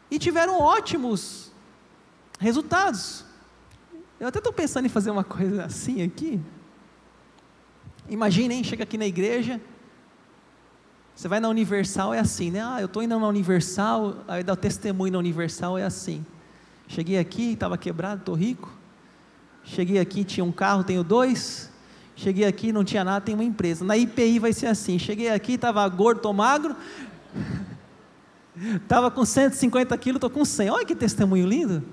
e 0.09 0.19
tiveram 0.19 0.59
ótimos 0.59 1.51
resultados. 2.39 3.23
Eu 4.19 4.27
até 4.27 4.39
estou 4.39 4.51
pensando 4.51 4.85
em 4.85 4.89
fazer 4.89 5.09
uma 5.09 5.23
coisa 5.23 5.65
assim 5.65 6.01
aqui. 6.01 6.41
Imaginem, 8.09 8.63
chega 8.63 8.83
aqui 8.83 8.97
na 8.97 9.05
igreja, 9.05 9.61
você 11.15 11.27
vai 11.27 11.39
na 11.39 11.49
Universal, 11.49 12.13
é 12.13 12.19
assim, 12.19 12.51
né? 12.51 12.61
Ah, 12.63 12.77
eu 12.79 12.85
estou 12.85 13.03
indo 13.03 13.17
na 13.19 13.27
Universal, 13.27 14.23
aí 14.27 14.43
dá 14.43 14.53
o 14.53 14.55
testemunho 14.55 15.13
na 15.13 15.19
Universal, 15.19 15.77
é 15.77 15.83
assim. 15.83 16.25
Cheguei 16.87 17.19
aqui, 17.19 17.53
estava 17.53 17.77
quebrado, 17.77 18.21
estou 18.21 18.35
rico. 18.35 18.71
Cheguei 19.63 19.99
aqui, 19.99 20.23
tinha 20.23 20.43
um 20.43 20.51
carro, 20.51 20.83
tenho 20.83 21.03
dois. 21.03 21.69
Cheguei 22.15 22.45
aqui, 22.45 22.71
não 22.71 22.83
tinha 22.83 23.03
nada, 23.03 23.21
tenho 23.21 23.37
uma 23.37 23.43
empresa. 23.43 23.85
Na 23.85 23.95
IPI 23.95 24.39
vai 24.39 24.53
ser 24.53 24.67
assim. 24.67 24.97
Cheguei 24.97 25.29
aqui, 25.29 25.53
estava 25.53 25.87
gordo, 25.87 26.17
estou 26.17 26.33
magro. 26.33 26.75
Estava 28.83 29.09
com 29.09 29.23
150 29.23 29.97
quilos, 29.97 30.17
estou 30.17 30.29
com 30.29 30.43
100. 30.43 30.69
Olha 30.69 30.85
que 30.85 30.93
testemunho 30.93 31.47
lindo. 31.47 31.83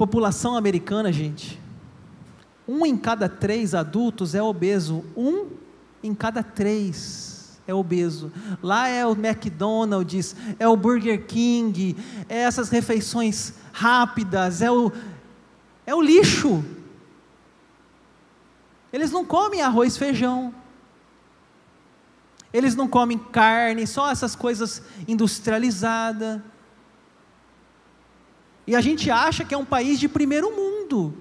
População 0.00 0.56
americana, 0.56 1.12
gente, 1.12 1.60
um 2.66 2.86
em 2.86 2.96
cada 2.96 3.28
três 3.28 3.74
adultos 3.74 4.34
é 4.34 4.42
obeso, 4.42 5.04
um 5.14 5.48
em 6.02 6.14
cada 6.14 6.42
três. 6.42 7.60
é 7.66 7.74
obeso. 7.74 8.32
Lá 8.62 8.88
é 8.88 9.04
o 9.04 9.12
McDonald's, 9.12 10.34
é 10.58 10.66
o 10.66 10.74
Burger 10.74 11.26
King, 11.26 11.94
é 12.30 12.38
essas 12.38 12.70
refeições 12.70 13.52
rápidas, 13.74 14.62
é 14.62 14.70
o, 14.70 14.90
é 15.84 15.94
o 15.94 16.00
lixo. 16.00 16.64
Eles 18.90 19.10
não 19.10 19.22
comem 19.22 19.60
arroz 19.60 19.96
e 19.96 19.98
feijão. 19.98 20.54
Eles 22.54 22.74
não 22.74 22.88
comem 22.88 23.18
carne, 23.18 23.86
só 23.86 24.10
essas 24.10 24.34
coisas 24.34 24.82
industrializadas. 25.06 26.40
E 28.66 28.76
a 28.76 28.80
gente 28.80 29.10
acha 29.10 29.44
que 29.44 29.54
é 29.54 29.58
um 29.58 29.64
país 29.64 29.98
de 29.98 30.08
primeiro 30.08 30.54
mundo. 30.54 31.14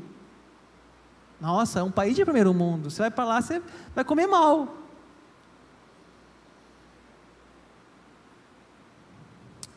Nossa, 1.40 1.80
é 1.80 1.84
um 1.84 1.92
país 1.92 2.16
de 2.16 2.24
primeiro 2.24 2.54
mundo. 2.54 2.90
Você 2.90 3.02
vai 3.02 3.12
para 3.12 3.24
lá, 3.24 3.42
você 3.42 3.62
vai 3.96 4.04
comer 4.04 4.28
mal. 4.28 4.76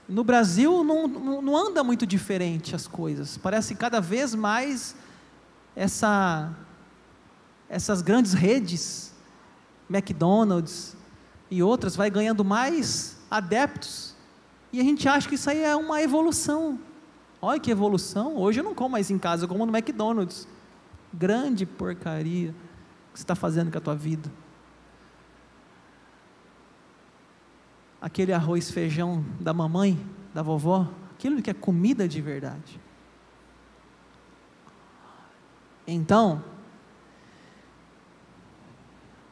No 0.09 0.25
Brasil 0.25 0.85
não, 0.85 1.07
não 1.07 1.57
anda 1.57 1.83
muito 1.83 2.07
diferente 2.07 2.75
as 2.75 2.87
coisas. 2.87 3.39
Parece 3.39 3.75
cada 3.75 4.01
vez 4.01 4.35
mais 4.35 4.95
essa, 5.75 6.53
essas 7.69 8.03
grandes 8.03 8.33
redes, 8.33 9.15
McDonald's 9.89 10.97
e 11.51 11.63
outras, 11.63 11.97
vai 11.97 12.11
ganhando 12.11 12.45
mais 12.45 13.17
adeptos. 13.31 14.15
E 14.73 14.81
a 14.81 14.83
gente 14.83 15.09
acha 15.09 15.29
que 15.29 15.37
isso 15.37 15.49
aí 15.49 15.63
é 15.63 15.77
uma 15.77 16.03
evolução. 16.03 16.79
Olha 17.45 17.59
que 17.59 17.73
evolução. 17.73 18.37
Hoje 18.37 18.61
eu 18.61 18.65
não 18.65 18.73
como 18.73 18.91
mais 18.91 19.11
em 19.11 19.19
casa, 19.19 19.45
eu 19.45 19.49
como 19.49 19.67
no 19.67 19.77
McDonald's. 19.77 20.47
Grande 21.13 21.67
porcaria 21.67 22.55
que 23.13 23.19
você 23.19 23.25
está 23.25 23.35
fazendo 23.35 23.73
com 23.73 23.79
a 23.79 23.81
tua 23.81 23.97
vida. 23.97 24.31
Aquele 28.01 28.33
arroz 28.33 28.71
feijão 28.71 29.25
da 29.41 29.53
mamãe, 29.53 29.99
da 30.33 30.41
vovó, 30.41 30.89
aquilo 31.15 31.43
que 31.43 31.51
é 31.51 31.55
comida 31.55 32.07
de 32.07 32.21
verdade. 32.21 32.81
Então, 35.85 36.45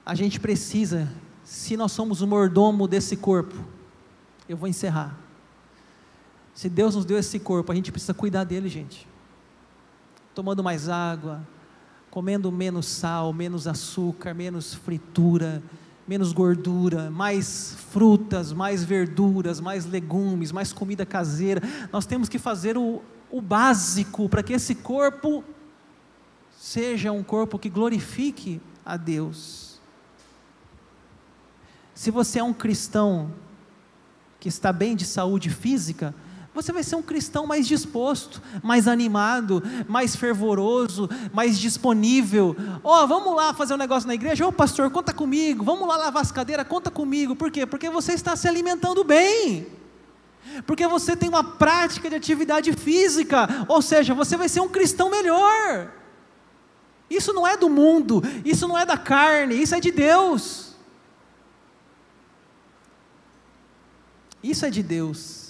a 0.05 0.17
gente 0.17 0.41
precisa, 0.41 1.09
se 1.45 1.77
nós 1.77 1.93
somos 1.93 2.21
o 2.21 2.27
mordomo 2.27 2.89
desse 2.89 3.17
corpo, 3.17 3.55
eu 4.49 4.57
vou 4.57 4.69
encerrar. 4.69 5.17
Se 6.61 6.69
Deus 6.69 6.95
nos 6.95 7.07
deu 7.07 7.17
esse 7.17 7.39
corpo, 7.39 7.73
a 7.73 7.75
gente 7.75 7.91
precisa 7.91 8.13
cuidar 8.13 8.45
dele, 8.45 8.69
gente. 8.69 9.09
Tomando 10.35 10.63
mais 10.63 10.91
água, 10.91 11.41
comendo 12.11 12.53
menos 12.53 12.85
sal, 12.85 13.33
menos 13.33 13.67
açúcar, 13.67 14.35
menos 14.35 14.75
fritura, 14.75 15.63
menos 16.07 16.35
gordura, 16.35 17.11
mais 17.11 17.75
frutas, 17.91 18.53
mais 18.53 18.85
verduras, 18.85 19.59
mais 19.59 19.87
legumes, 19.87 20.53
mais 20.53 20.71
comida 20.71 21.07
caseira. 21.07 21.63
Nós 21.91 22.05
temos 22.05 22.29
que 22.29 22.39
fazer 22.39 22.77
o, 22.77 23.01
o 23.31 23.41
básico 23.41 24.29
para 24.29 24.43
que 24.43 24.53
esse 24.53 24.75
corpo 24.75 25.43
seja 26.59 27.11
um 27.11 27.23
corpo 27.23 27.59
que 27.59 27.71
glorifique 27.71 28.61
a 28.85 28.99
Deus. 28.99 29.81
Se 31.95 32.11
você 32.11 32.39
é 32.39 32.45
um 32.45 32.53
cristão 32.53 33.33
que 34.39 34.51
está 34.51 34.71
bem 34.71 34.95
de 34.95 35.07
saúde 35.07 35.49
física, 35.49 36.15
você 36.53 36.73
vai 36.73 36.83
ser 36.83 36.97
um 36.97 37.03
cristão 37.03 37.47
mais 37.47 37.67
disposto, 37.67 38.43
mais 38.63 38.89
animado, 38.89 39.63
mais 39.89 40.17
fervoroso, 40.17 41.09
mais 41.33 41.59
disponível. 41.59 42.57
Ó, 42.83 43.05
oh, 43.05 43.07
vamos 43.07 43.37
lá 43.37 43.55
fazer 43.55 43.75
um 43.75 43.77
negócio 43.77 44.09
na 44.09 44.15
igreja? 44.15 44.45
Ô 44.45 44.49
oh, 44.49 44.53
pastor, 44.53 44.91
conta 44.91 45.13
comigo. 45.13 45.65
Vamos 45.65 45.87
lá 45.87 45.97
lavar 45.97 46.23
as 46.23 46.33
cadeiras? 46.33 46.67
Conta 46.67 46.91
comigo. 46.91 47.37
Por 47.37 47.51
quê? 47.51 47.65
Porque 47.67 47.89
você 47.89 48.15
está 48.15 48.35
se 48.35 48.49
alimentando 48.49 49.05
bem. 49.05 49.69
Porque 50.67 50.87
você 50.89 51.17
tem 51.17 51.29
uma 51.29 51.45
prática 51.45 52.11
de 52.11 52.17
atividade 52.17 52.73
física. 52.73 53.49
Ou 53.69 53.81
seja, 53.81 54.13
você 54.13 54.37
vai 54.37 54.49
ser 54.49 54.61
um 54.61 54.69
cristão 54.69 55.09
melhor. 55.09 55.93
Isso 57.09 57.33
não 57.33 57.47
é 57.47 57.57
do 57.57 57.69
mundo, 57.69 58.23
isso 58.45 58.69
não 58.69 58.79
é 58.79 58.87
da 58.87 58.97
carne, 58.97 59.61
isso 59.61 59.75
é 59.75 59.81
de 59.81 59.91
Deus. 59.91 60.77
Isso 64.43 64.65
é 64.65 64.71
de 64.71 64.83
Deus. 64.83 65.50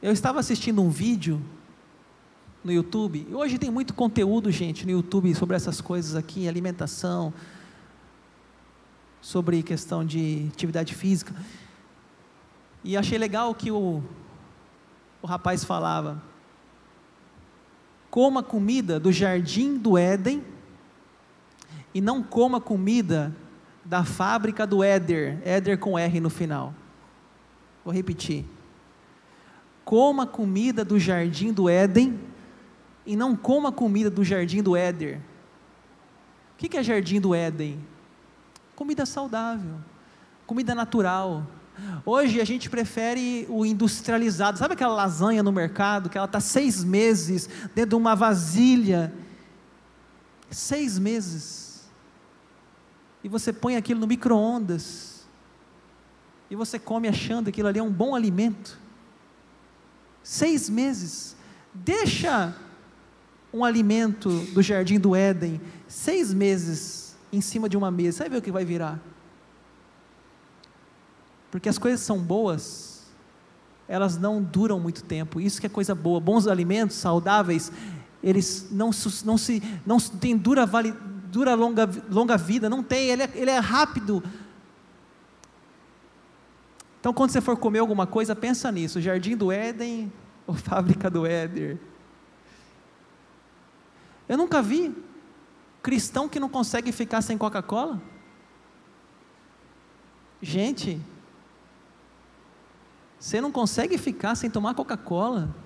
Eu 0.00 0.12
estava 0.12 0.38
assistindo 0.38 0.80
um 0.80 0.90
vídeo 0.90 1.42
no 2.62 2.70
YouTube, 2.70 3.26
hoje 3.32 3.58
tem 3.58 3.68
muito 3.68 3.92
conteúdo, 3.92 4.48
gente, 4.48 4.84
no 4.84 4.92
YouTube 4.92 5.34
sobre 5.34 5.56
essas 5.56 5.80
coisas 5.80 6.14
aqui, 6.14 6.46
alimentação, 6.46 7.34
sobre 9.20 9.60
questão 9.60 10.04
de 10.04 10.46
atividade 10.52 10.94
física. 10.94 11.34
E 12.84 12.96
achei 12.96 13.18
legal 13.18 13.52
que 13.56 13.72
o, 13.72 14.00
o 15.20 15.26
rapaz 15.26 15.64
falava: 15.64 16.22
coma 18.08 18.40
comida 18.40 19.00
do 19.00 19.10
jardim 19.10 19.76
do 19.76 19.98
Éden 19.98 20.44
e 21.92 22.00
não 22.00 22.22
coma 22.22 22.60
comida 22.60 23.34
da 23.84 24.04
fábrica 24.04 24.64
do 24.64 24.84
Éder, 24.84 25.40
Éder 25.44 25.76
com 25.76 25.98
R 25.98 26.20
no 26.20 26.30
final. 26.30 26.72
Vou 27.84 27.92
repetir 27.92 28.44
coma 29.88 30.26
comida 30.26 30.84
do 30.84 31.00
jardim 31.00 31.50
do 31.50 31.66
Éden 31.66 32.20
e 33.06 33.16
não 33.16 33.34
coma 33.34 33.72
comida 33.72 34.10
do 34.10 34.22
jardim 34.22 34.62
do 34.62 34.76
Éder. 34.76 35.18
O 36.52 36.58
que 36.58 36.76
é 36.76 36.82
jardim 36.82 37.18
do 37.18 37.34
Éden? 37.34 37.82
Comida 38.76 39.06
saudável, 39.06 39.76
comida 40.46 40.74
natural. 40.74 41.46
Hoje 42.04 42.38
a 42.38 42.44
gente 42.44 42.68
prefere 42.68 43.46
o 43.48 43.64
industrializado. 43.64 44.58
Sabe 44.58 44.74
aquela 44.74 44.92
lasanha 44.94 45.42
no 45.42 45.50
mercado 45.50 46.10
que 46.10 46.18
ela 46.18 46.26
está 46.26 46.38
seis 46.38 46.84
meses 46.84 47.48
dentro 47.74 47.88
de 47.88 47.94
uma 47.94 48.14
vasilha? 48.14 49.10
Seis 50.50 50.98
meses. 50.98 51.88
E 53.24 53.28
você 53.30 53.54
põe 53.54 53.74
aquilo 53.74 54.00
no 54.00 54.06
micro-ondas. 54.06 55.26
E 56.50 56.54
você 56.54 56.78
come 56.78 57.08
achando 57.08 57.44
que 57.44 57.50
aquilo 57.52 57.68
ali 57.68 57.78
é 57.78 57.82
um 57.82 57.90
bom 57.90 58.14
alimento. 58.14 58.86
Seis 60.28 60.68
meses. 60.68 61.34
Deixa 61.72 62.54
um 63.50 63.64
alimento 63.64 64.28
do 64.52 64.60
jardim 64.60 65.00
do 65.00 65.16
Éden 65.16 65.58
seis 65.88 66.34
meses 66.34 67.16
em 67.32 67.40
cima 67.40 67.66
de 67.66 67.78
uma 67.78 67.90
mesa. 67.90 68.18
Você 68.18 68.22
vai 68.24 68.28
ver 68.32 68.36
o 68.36 68.42
que 68.42 68.52
vai 68.52 68.62
virar. 68.62 69.00
Porque 71.50 71.66
as 71.66 71.78
coisas 71.78 72.00
são 72.00 72.18
boas, 72.18 73.06
elas 73.88 74.18
não 74.18 74.42
duram 74.42 74.78
muito 74.78 75.02
tempo. 75.02 75.40
Isso 75.40 75.62
que 75.62 75.66
é 75.66 75.70
coisa 75.70 75.94
boa. 75.94 76.20
Bons 76.20 76.46
alimentos, 76.46 76.98
saudáveis, 76.98 77.72
eles 78.22 78.68
não, 78.70 78.90
não 79.24 79.38
se 79.38 79.62
não 79.86 79.98
tem 79.98 80.36
dura, 80.36 80.68
dura 81.32 81.54
longa, 81.54 81.88
longa 82.10 82.36
vida, 82.36 82.68
não 82.68 82.82
tem, 82.82 83.08
ele 83.08 83.22
é, 83.22 83.30
ele 83.34 83.50
é 83.50 83.58
rápido. 83.58 84.22
Então, 87.08 87.14
quando 87.14 87.30
você 87.30 87.40
for 87.40 87.56
comer 87.56 87.78
alguma 87.78 88.06
coisa, 88.06 88.36
pensa 88.36 88.70
nisso: 88.70 89.00
Jardim 89.00 89.34
do 89.34 89.50
Éden 89.50 90.12
ou 90.46 90.54
Fábrica 90.54 91.08
do 91.08 91.24
Éder. 91.24 91.78
Eu 94.28 94.36
nunca 94.36 94.60
vi 94.60 94.94
cristão 95.82 96.28
que 96.28 96.38
não 96.38 96.50
consegue 96.50 96.92
ficar 96.92 97.22
sem 97.22 97.38
Coca-Cola. 97.38 97.98
Gente, 100.42 101.00
você 103.18 103.40
não 103.40 103.50
consegue 103.50 103.96
ficar 103.96 104.34
sem 104.34 104.50
tomar 104.50 104.74
Coca-Cola. 104.74 105.56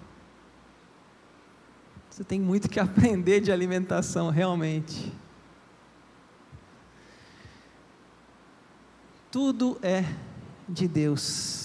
Você 2.09 2.23
tem 2.23 2.41
muito 2.41 2.69
que 2.69 2.79
aprender 2.79 3.41
de 3.41 3.51
alimentação, 3.51 4.31
realmente. 4.31 5.13
Tudo 9.29 9.77
é 9.83 10.05
de 10.69 10.89
Deus. 10.89 11.62